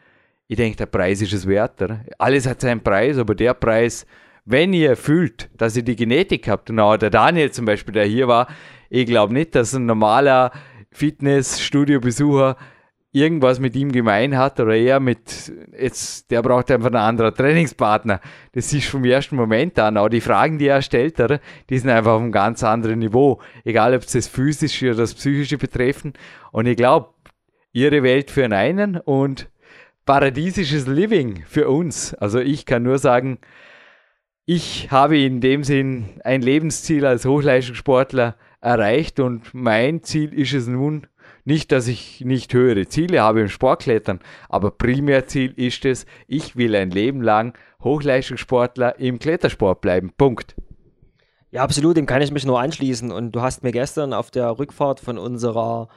[0.49, 1.81] ich denke, der Preis ist es wert.
[1.81, 2.05] Oder?
[2.19, 4.07] Alles hat seinen Preis, aber der Preis,
[4.45, 8.29] wenn ihr fühlt, dass ihr die Genetik habt, und der Daniel zum Beispiel, der hier
[8.29, 8.49] war,
[8.91, 10.53] ich glaube nicht, dass ein normaler
[10.91, 12.57] Fitnessstudio-Besucher
[13.13, 18.21] irgendwas mit ihm gemein hat oder er mit, jetzt, der braucht einfach einen anderen Trainingspartner.
[18.53, 19.99] Das ist vom ersten Moment an.
[19.99, 21.39] Auch die Fragen, die er stellt, oder,
[21.69, 23.41] die sind einfach auf einem ganz anderen Niveau.
[23.65, 26.15] Egal, ob es das physische oder das psychische betreffen.
[26.53, 27.11] Und ich glaube,
[27.73, 29.51] ihre Welt für einen und
[30.07, 32.15] paradiesisches Living für uns.
[32.15, 33.39] Also ich kann nur sagen,
[34.45, 40.67] ich habe in dem Sinn ein Lebensziel als Hochleistungssportler erreicht und mein Ziel ist es
[40.67, 41.07] nun,
[41.45, 46.75] nicht, dass ich nicht höhere Ziele habe im Sportklettern, aber Primärziel ist es, ich will
[46.77, 50.13] ein Leben lang Hochleistungssportler im Klettersport bleiben.
[50.17, 50.55] Punkt.
[51.51, 53.13] Ja, absolut, dem kann ich mich nur anschließen.
[53.13, 55.89] Und du hast mir gestern auf der Rückfahrt von unserer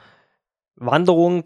[0.74, 1.44] Wanderung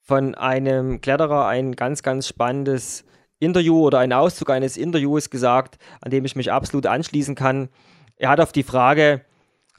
[0.00, 3.04] von einem Kletterer ein ganz, ganz spannendes
[3.38, 7.68] Interview oder einen Auszug eines Interviews gesagt, an dem ich mich absolut anschließen kann.
[8.16, 9.24] Er hat auf die Frage,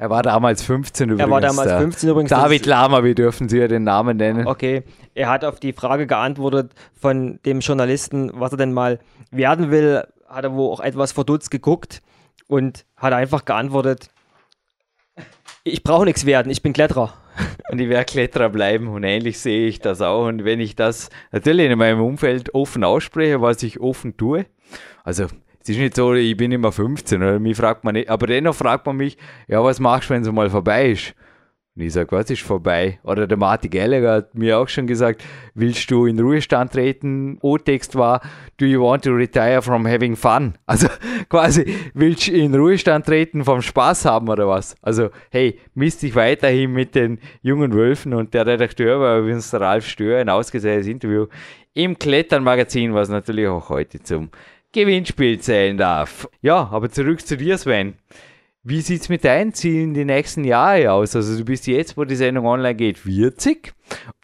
[0.03, 1.25] er war damals 15 übrigens.
[1.25, 2.29] Er war damals 15 übrigens.
[2.29, 4.45] David Lama, wir dürfen Sie ja den Namen nennen.
[4.45, 4.83] Okay,
[5.15, 8.99] er hat auf die Frage geantwortet von dem Journalisten, was er denn mal
[9.31, 12.01] werden will, hat er wo auch etwas verdutzt geguckt
[12.47, 14.09] und hat einfach geantwortet,
[15.63, 17.13] ich brauche nichts werden, ich bin Kletterer.
[17.71, 20.27] Und ich werde Kletterer bleiben und ähnlich sehe ich das auch.
[20.27, 24.45] Und wenn ich das natürlich in meinem Umfeld offen ausspreche, was ich offen tue,
[25.03, 25.25] also
[25.63, 28.55] es ist nicht so, ich bin immer 15, oder mich fragt man nicht, aber dennoch
[28.55, 31.15] fragt man mich, ja, was machst du, wenn es mal vorbei ist?
[31.75, 32.99] Und ich sage, was ist vorbei?
[33.03, 35.23] Oder der Martin Gallagher hat mir auch schon gesagt,
[35.55, 37.39] willst du in Ruhestand treten?
[37.41, 38.21] O-Text war,
[38.57, 40.53] do you want to retire from having fun?
[40.67, 40.87] Also
[41.29, 44.75] quasi, willst du in Ruhestand treten vom Spaß haben oder was?
[44.83, 49.61] Also, hey, misst dich weiterhin mit den jungen Wölfen und der Redakteur war übrigens der
[49.61, 51.25] Ralf Stör, ein ausgesehenes Interview
[51.73, 54.29] im Klettern-Magazin, was natürlich auch heute zum
[54.73, 56.27] Gewinnspiel zählen darf.
[56.41, 57.93] Ja, aber zurück zu dir, Sven.
[58.63, 61.15] Wie sieht es mit deinen Zielen die nächsten Jahre aus?
[61.15, 63.73] Also du bist jetzt, wo die Sendung online geht, 40.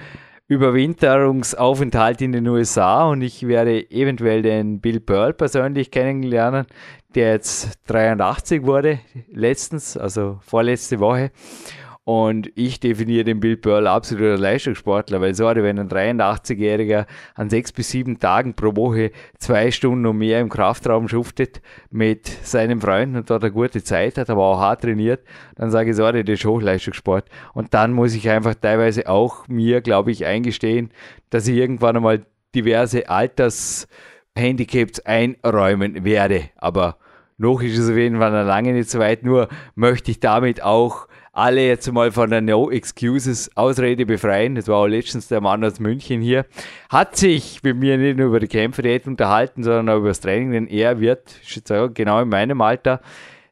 [0.51, 6.67] Überwinterungsaufenthalt in den USA und ich werde eventuell den Bill Pearl persönlich kennenlernen,
[7.15, 8.99] der jetzt 83 wurde,
[9.31, 11.31] letztens, also vorletzte Woche.
[12.11, 17.07] Und ich definiere den Bill Pearl absolut als Leistungssportler, weil so wenn ein 83-Jähriger
[17.37, 22.27] an sechs bis sieben Tagen pro Woche zwei Stunden und mehr im Kraftraum schuftet mit
[22.27, 25.21] seinem Freund und dort eine gute Zeit hat, aber auch hart trainiert,
[25.55, 27.27] dann sage ich, sorry, das ist Hochleistungssport.
[27.55, 30.91] Und dann muss ich einfach teilweise auch mir, glaube ich, eingestehen,
[31.31, 36.51] dass ich irgendwann einmal diverse Altershandicaps einräumen werde.
[36.57, 36.97] Aber
[37.39, 39.47] noch ist es auf jeden Fall lange nicht so weit, nur
[39.77, 44.57] möchte ich damit auch alle jetzt mal von der No Excuses Ausrede befreien.
[44.57, 46.45] Das war auch letztens der Mann aus München hier.
[46.89, 50.53] Hat sich mit mir nicht nur über die Kämpfe unterhalten, sondern auch über das Training,
[50.53, 53.01] denn er wird, ich sagen, genau in meinem Alter,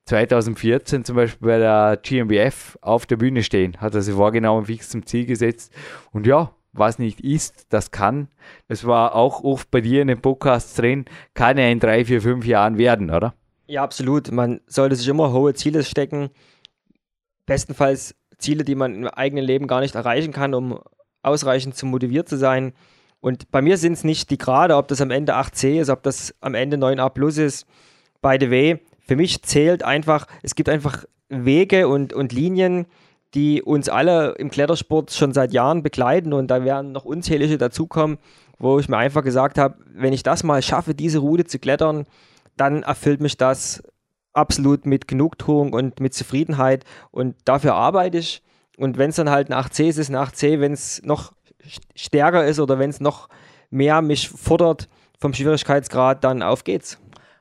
[0.07, 3.77] 2014 zum Beispiel bei der GmbF auf der Bühne stehen.
[3.79, 5.73] Hat er sich vorgenommen, fix zum Ziel gesetzt.
[6.13, 8.29] Und ja, was nicht ist, das kann.
[8.69, 11.05] Das war auch oft bei dir in den Podcasts drin,
[11.35, 13.35] kann er in drei, vier, fünf Jahren werden, oder?
[13.67, 14.33] Ja, absolut.
[14.33, 16.31] Man sollte sich immer hohe Ziele stecken
[17.49, 20.79] bestenfalls Ziele, die man im eigenen Leben gar nicht erreichen kann, um
[21.23, 22.73] ausreichend zu motiviert zu sein.
[23.21, 26.05] Und bei mir sind es nicht die Grade, ob das am Ende 8C ist, ob
[26.05, 27.67] das am Ende 9A plus ist.
[28.23, 32.87] The way, für mich zählt einfach, es gibt einfach Wege und, und Linien,
[33.35, 38.19] die uns alle im Klettersport schon seit Jahren begleiten und da werden noch unzählige dazukommen,
[38.59, 42.07] wo ich mir einfach gesagt habe, wenn ich das mal schaffe, diese Route zu klettern,
[42.57, 43.83] dann erfüllt mich das
[44.39, 48.43] absolut mit Genugtuung und mit Zufriedenheit und dafür arbeite ich.
[48.77, 51.33] Und wenn es dann halt ein 8C ist, ist ein 8C, wenn es noch
[51.95, 53.29] stärker ist oder wenn es noch
[53.71, 56.99] mehr mich fordert vom Schwierigkeitsgrad, dann auf geht's.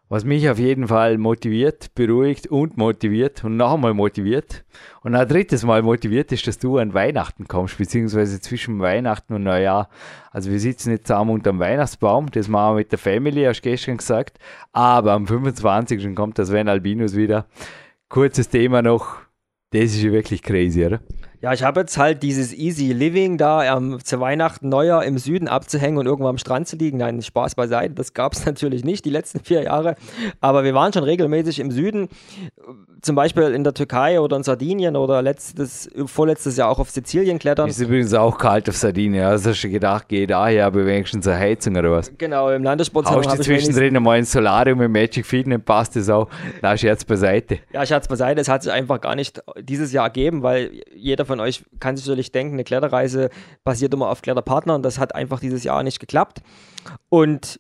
[0.10, 4.64] Was mich auf jeden Fall motiviert, beruhigt und motiviert und noch einmal motiviert
[5.04, 9.44] und ein drittes Mal motiviert ist, dass du an Weihnachten kommst, beziehungsweise zwischen Weihnachten und
[9.44, 9.90] Neujahr.
[10.32, 13.60] Also wir sitzen jetzt zusammen unter dem Weihnachtsbaum, das machen wir mit der Family, hast
[13.60, 14.40] du gestern gesagt,
[14.72, 16.16] aber am 25.
[16.16, 17.46] kommt das Sven Albinus wieder.
[18.08, 19.18] Kurzes Thema noch,
[19.72, 21.02] das ist wirklich crazy, oder?
[21.40, 25.48] Ja, ich habe jetzt halt dieses Easy Living da ähm, zu Weihnachten, Neujahr im Süden
[25.48, 26.98] abzuhängen und irgendwo am Strand zu liegen.
[26.98, 27.94] Nein, Spaß beiseite.
[27.94, 29.96] Das gab es natürlich nicht die letzten vier Jahre.
[30.42, 32.10] Aber wir waren schon regelmäßig im Süden,
[33.02, 37.38] zum Beispiel in der Türkei oder in Sardinien oder letztes, vorletztes Jahr auch auf Sizilien
[37.38, 37.70] klettern.
[37.70, 39.24] Ist übrigens auch kalt auf Sardinien.
[39.26, 42.12] Also hast du gedacht, geh daher, aber wenigstens eine Heizung oder was?
[42.18, 46.28] Genau, im Landessportzentrum habe ich zwischendrin einmal ein Solarium im Magic Fitness, passt das auch.
[46.64, 47.60] Na, Scherz beiseite.
[47.72, 48.42] Ja, Scherz beiseite.
[48.42, 52.06] Es hat sich einfach gar nicht dieses Jahr ergeben, weil jeder von euch kann sich
[52.06, 53.30] natürlich denken, eine Kletterreise
[53.64, 54.82] basiert immer auf Kletterpartnern.
[54.82, 56.42] Das hat einfach dieses Jahr nicht geklappt.
[57.10, 57.60] Und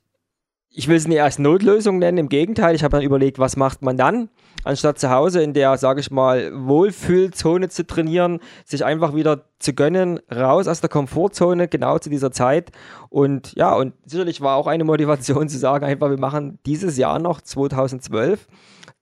[0.77, 3.81] ich will es nicht als Notlösung nennen, im Gegenteil, ich habe dann überlegt, was macht
[3.81, 4.29] man dann,
[4.63, 9.73] anstatt zu Hause in der, sage ich mal, Wohlfühlzone zu trainieren, sich einfach wieder zu
[9.73, 12.71] gönnen, raus aus der Komfortzone, genau zu dieser Zeit.
[13.09, 17.17] Und ja, und sicherlich war auch eine Motivation zu sagen, einfach, wir machen dieses Jahr
[17.17, 18.47] noch, 2012,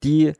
[0.01, 0.32] die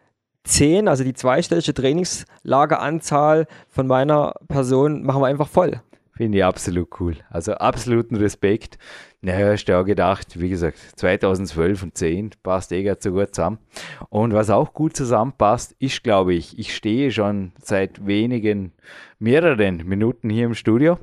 [0.46, 5.82] 10, also die zweistellige Trainingslageranzahl von meiner Person, machen wir einfach voll.
[6.16, 7.18] Finde ich absolut cool.
[7.30, 8.78] Also absoluten Respekt.
[9.22, 13.36] Naja, hast du auch gedacht, wie gesagt, 2012 und 10 passt eh ganz so gut
[13.36, 13.58] zusammen.
[14.10, 18.72] Und was auch gut zusammenpasst, ist, glaube ich, ich stehe schon seit wenigen,
[19.20, 21.00] mehreren Minuten hier im Studio.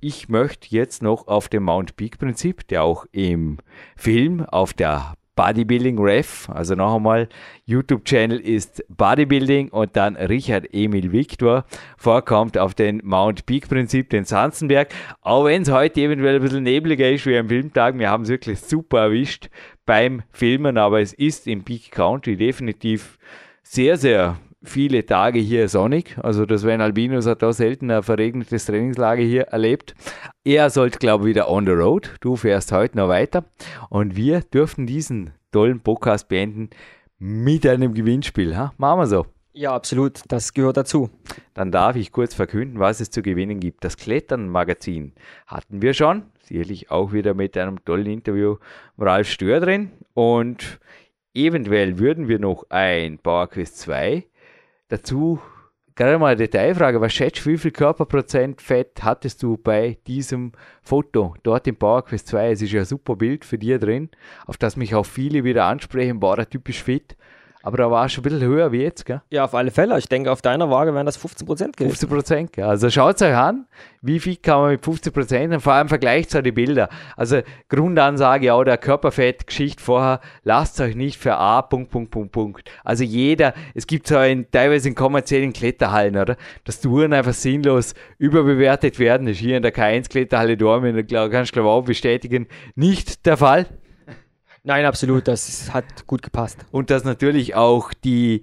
[0.00, 3.56] Ich möchte jetzt noch auf dem Mount Peak Prinzip, der auch im
[3.96, 7.28] Film auf der Bodybuilding Ref, also noch einmal,
[7.66, 11.64] YouTube-Channel ist Bodybuilding und dann Richard Emil Victor
[11.96, 14.88] vorkommt auf den Mount Peak Prinzip, den Sanzenberg.
[15.22, 18.28] Auch wenn es heute eventuell ein bisschen nebliger ist wie am Filmtag, wir haben es
[18.28, 19.48] wirklich super erwischt
[19.86, 23.18] beim Filmen, aber es ist im Peak Country definitiv
[23.62, 26.16] sehr, sehr viele Tage hier sonnig.
[26.22, 29.94] Also das Sven Albinus hat da selten ein verregnetes Trainingslager hier erlebt.
[30.44, 32.10] Er sollte, glaube ich, wieder on the road.
[32.20, 33.44] Du fährst heute noch weiter.
[33.90, 36.70] Und wir dürfen diesen tollen Podcast beenden
[37.18, 38.56] mit einem Gewinnspiel.
[38.56, 38.72] Ha?
[38.76, 39.26] Machen wir so.
[39.56, 40.22] Ja, absolut.
[40.28, 41.10] Das gehört dazu.
[41.54, 43.84] Dann darf ich kurz verkünden, was es zu gewinnen gibt.
[43.84, 45.12] Das Klettern-Magazin
[45.46, 46.24] hatten wir schon.
[46.42, 48.56] Sicherlich auch wieder mit einem tollen Interview
[48.98, 49.92] Ralf Stör drin.
[50.12, 50.80] Und
[51.34, 54.24] eventuell würden wir noch ein PowerQuest 2
[54.88, 55.40] Dazu
[55.94, 57.00] gerade mal eine Detailfrage.
[57.00, 62.50] Was schätzt wie viel Körperprozent Fett hattest du bei diesem Foto dort im PowerQuest 2?
[62.50, 64.10] Es ist ja ein super Bild für dich drin,
[64.46, 66.20] auf das mich auch viele wieder ansprechen.
[66.20, 67.16] War er typisch fit?
[67.64, 69.22] Aber da war es schon ein bisschen höher wie jetzt, gell?
[69.30, 69.96] Ja, auf alle Fälle.
[69.98, 71.96] Ich denke, auf deiner Waage wären das 15 Prozent gewesen.
[71.96, 72.68] 15 Prozent, ja.
[72.68, 73.64] Also schaut euch an,
[74.02, 76.90] wie viel kann man mit 15 Prozent und vor allem vergleicht die Bilder.
[77.16, 77.40] Also
[77.70, 82.70] Grundansage, ja, der Körperfettgeschichte vorher, lasst euch nicht für A, Punkt, Punkt, Punkt, Punkt.
[82.84, 86.36] Also jeder, es gibt so ein, teilweise in kommerziellen Kletterhallen, oder?
[86.64, 89.26] Dass Touren einfach sinnlos überbewertet werden.
[89.26, 93.38] Das ist hier in der K1 Kletterhalle Dormen, kannst du glaube auch bestätigen, nicht der
[93.38, 93.66] Fall.
[94.66, 96.64] Nein, absolut, das hat gut gepasst.
[96.70, 98.42] Und dass natürlich auch die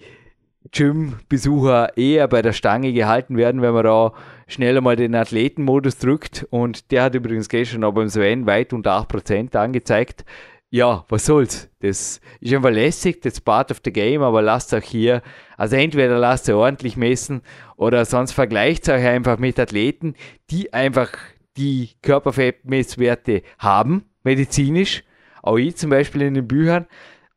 [0.71, 4.13] Gym-Besucher eher bei der Stange gehalten werden, wenn man da
[4.47, 6.45] schneller mal den Athletenmodus drückt.
[6.51, 10.23] Und der hat übrigens gestern auch beim Sven weit unter 8% angezeigt.
[10.69, 11.69] Ja, was soll's?
[11.79, 15.23] Das ist einfach lässig, das part of the game, aber lasst euch hier,
[15.57, 17.41] also entweder lasst ihr ordentlich messen
[17.75, 20.13] oder sonst vergleicht euch einfach mit Athleten,
[20.49, 21.11] die einfach
[21.57, 25.03] die Körperfettmesswerte haben, medizinisch,
[25.41, 26.85] auch ich zum Beispiel in den Büchern.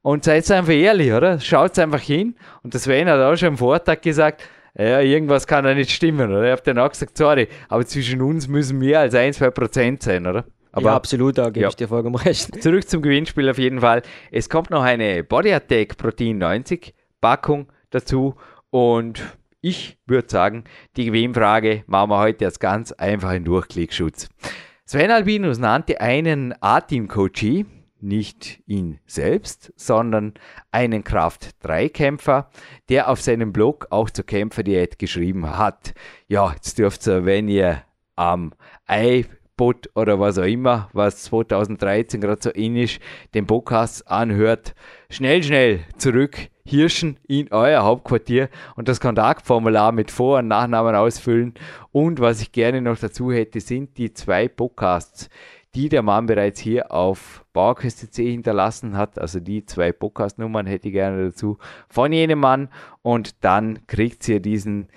[0.03, 1.41] Und seid einfach ehrlich, oder?
[1.41, 2.37] Schaut einfach hin.
[2.63, 4.43] Und das Sven hat auch schon am Vortag gesagt,
[4.77, 6.45] ja, irgendwas kann da nicht stimmen, oder?
[6.45, 10.03] Ich habe dann auch gesagt, sorry, aber zwischen uns müssen mehr als 1, 2 Prozent
[10.03, 10.45] sein, oder?
[10.73, 11.69] Aber, ja, absolut, da gebe ja.
[11.69, 12.61] ich dir vollkommen recht.
[12.63, 14.03] Zurück zum Gewinnspiel auf jeden Fall.
[14.33, 18.35] Es kommt noch eine Body Attack Protein 90 Packung dazu
[18.71, 19.23] und
[19.61, 20.65] ich würde sagen,
[20.97, 24.29] die Gewinnfrage machen wir heute als ganz einfachen Durchklickschutz.
[24.85, 27.65] Sven Albinus nannte einen A-Team-Coachie,
[28.05, 30.35] nicht ihn selbst, sondern
[30.71, 32.51] einen Kraft-3-Kämpfer,
[32.89, 35.95] der auf seinem Blog auch zur Kämpferdiät geschrieben hat.
[36.29, 37.83] Ja, jetzt dürft ihr, wenn ihr
[38.15, 38.53] am
[38.87, 43.01] iPod oder was auch immer, was 2013 gerade so in ist,
[43.35, 44.75] den Podcast anhört,
[45.11, 51.53] schnell, schnell zurück Hirschen in euer Hauptquartier und das Kontaktformular mit Vor- und Nachnamen ausfüllen.
[51.93, 55.29] Und was ich gerne noch dazu hätte, sind die zwei Podcasts,
[55.75, 59.19] die der Mann bereits hier auf Bauerküste hinterlassen hat.
[59.19, 61.59] Also die zwei Podcast-Nummern hätte ich gerne dazu
[61.89, 62.69] von jenem Mann.
[63.03, 64.89] Und dann kriegt ihr diesen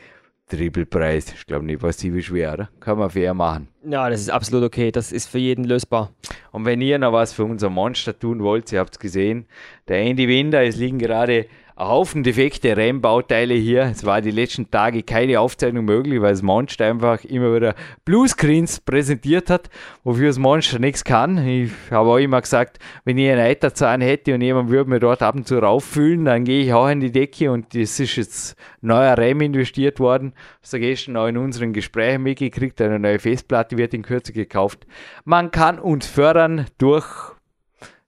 [0.49, 1.33] Trippelpreis.
[1.33, 2.69] Ich glaube nicht, was sie schwer, oder?
[2.79, 3.67] Kann man fair machen.
[3.83, 4.91] Ja, das ist absolut okay.
[4.91, 6.11] Das ist für jeden lösbar.
[6.51, 9.45] Und wenn ihr noch was für unser Monster tun wollt, ihr habt es gesehen,
[9.87, 11.47] der Andy Winder, es liegen gerade
[11.77, 13.83] ein Haufen defekte RAM-Bauteile hier.
[13.83, 18.79] Es war die letzten Tage keine Aufzeichnung möglich, weil das Monster einfach immer wieder Bluescreens
[18.79, 19.69] präsentiert hat,
[20.03, 21.37] wofür das Monster nichts kann.
[21.47, 25.21] Ich habe auch immer gesagt, wenn ich einen Eiterzahn hätte und jemand würde mir dort
[25.21, 28.55] ab und zu rauffühlen, dann gehe ich auch in die Decke und das ist jetzt
[28.81, 30.33] neuer RAM investiert worden.
[30.61, 32.81] Das habe gestern auch in unseren Gesprächen mitgekriegt.
[32.81, 34.87] Eine neue Festplatte wird in Kürze gekauft.
[35.25, 37.05] Man kann uns fördern durch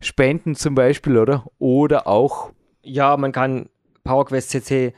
[0.01, 1.45] Spenden zum Beispiel, oder?
[1.59, 2.51] Oder auch
[2.81, 3.69] ja, man kann
[4.03, 4.93] PowerQuest CC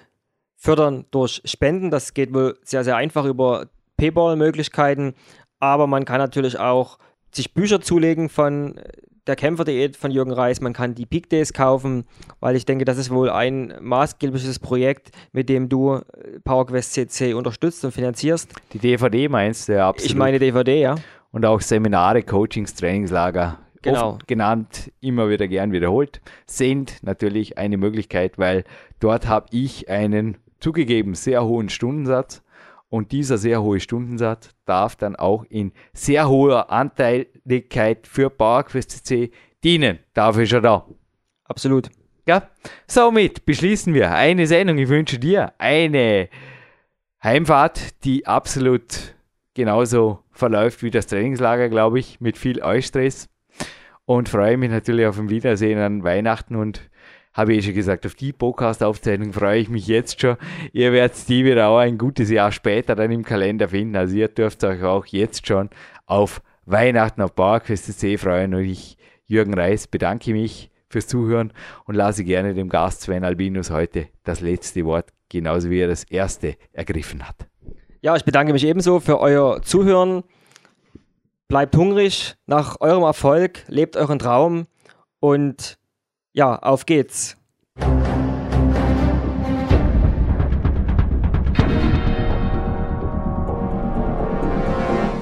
[0.56, 1.92] fördern durch Spenden.
[1.92, 3.68] Das geht wohl sehr, sehr einfach über
[3.98, 5.14] Payball-Möglichkeiten.
[5.60, 6.98] Aber man kann natürlich auch
[7.32, 8.80] sich Bücher zulegen von
[9.28, 10.62] der Kämpferdiät von Jürgen Reis.
[10.62, 12.06] Man kann die Peak Days kaufen,
[12.40, 17.34] weil ich denke, das ist wohl ein maßgebliches Projekt, mit dem du äh, PowerQuest CC
[17.34, 18.54] unterstützt und finanzierst.
[18.74, 20.12] Die DVD meinst du, ja, absolut.
[20.12, 20.96] Ich meine DVD, ja.
[21.32, 24.20] Und auch Seminare, Coachings, Trainingslager genau.
[24.28, 28.64] genannt, immer wieder gern wiederholt, sind natürlich eine Möglichkeit, weil
[29.00, 32.44] dort habe ich einen zugegeben sehr hohen Stundensatz
[32.90, 39.32] und dieser sehr hohe Stundensatz darf dann auch in sehr hoher Anteiligkeit für PowerQuest CC
[39.64, 40.00] dienen.
[40.14, 40.86] Dafür ist er da.
[41.46, 41.90] Absolut.
[42.28, 42.50] Ja,
[42.88, 44.78] somit beschließen wir eine Sendung.
[44.78, 46.30] Ich wünsche dir eine
[47.24, 49.16] Heimfahrt, die absolut
[49.54, 53.30] genauso verläuft wie das Trainingslager, glaube ich, mit viel Eustress
[54.18, 56.90] und freue mich natürlich auf ein Wiedersehen an Weihnachten und
[57.34, 60.38] habe ich eh schon gesagt, auf die Podcast-Aufzeichnung freue ich mich jetzt schon.
[60.74, 63.96] Ihr werdet die wieder auch ein gutes Jahr später dann im Kalender finden.
[63.96, 65.70] Also ihr dürft euch auch jetzt schon
[66.06, 68.54] auf Weihnachten auf PowerQuest C freuen.
[68.54, 71.54] Und ich, Jürgen Reis, bedanke mich fürs Zuhören
[71.86, 76.04] und lasse gerne dem Gast Sven Albinus heute das letzte Wort, genauso wie er das
[76.04, 77.48] erste ergriffen hat.
[78.02, 80.24] Ja, ich bedanke mich ebenso für euer Zuhören.
[81.52, 84.68] Bleibt hungrig nach eurem Erfolg, lebt euren Traum
[85.20, 85.78] und
[86.32, 87.36] ja, auf geht's.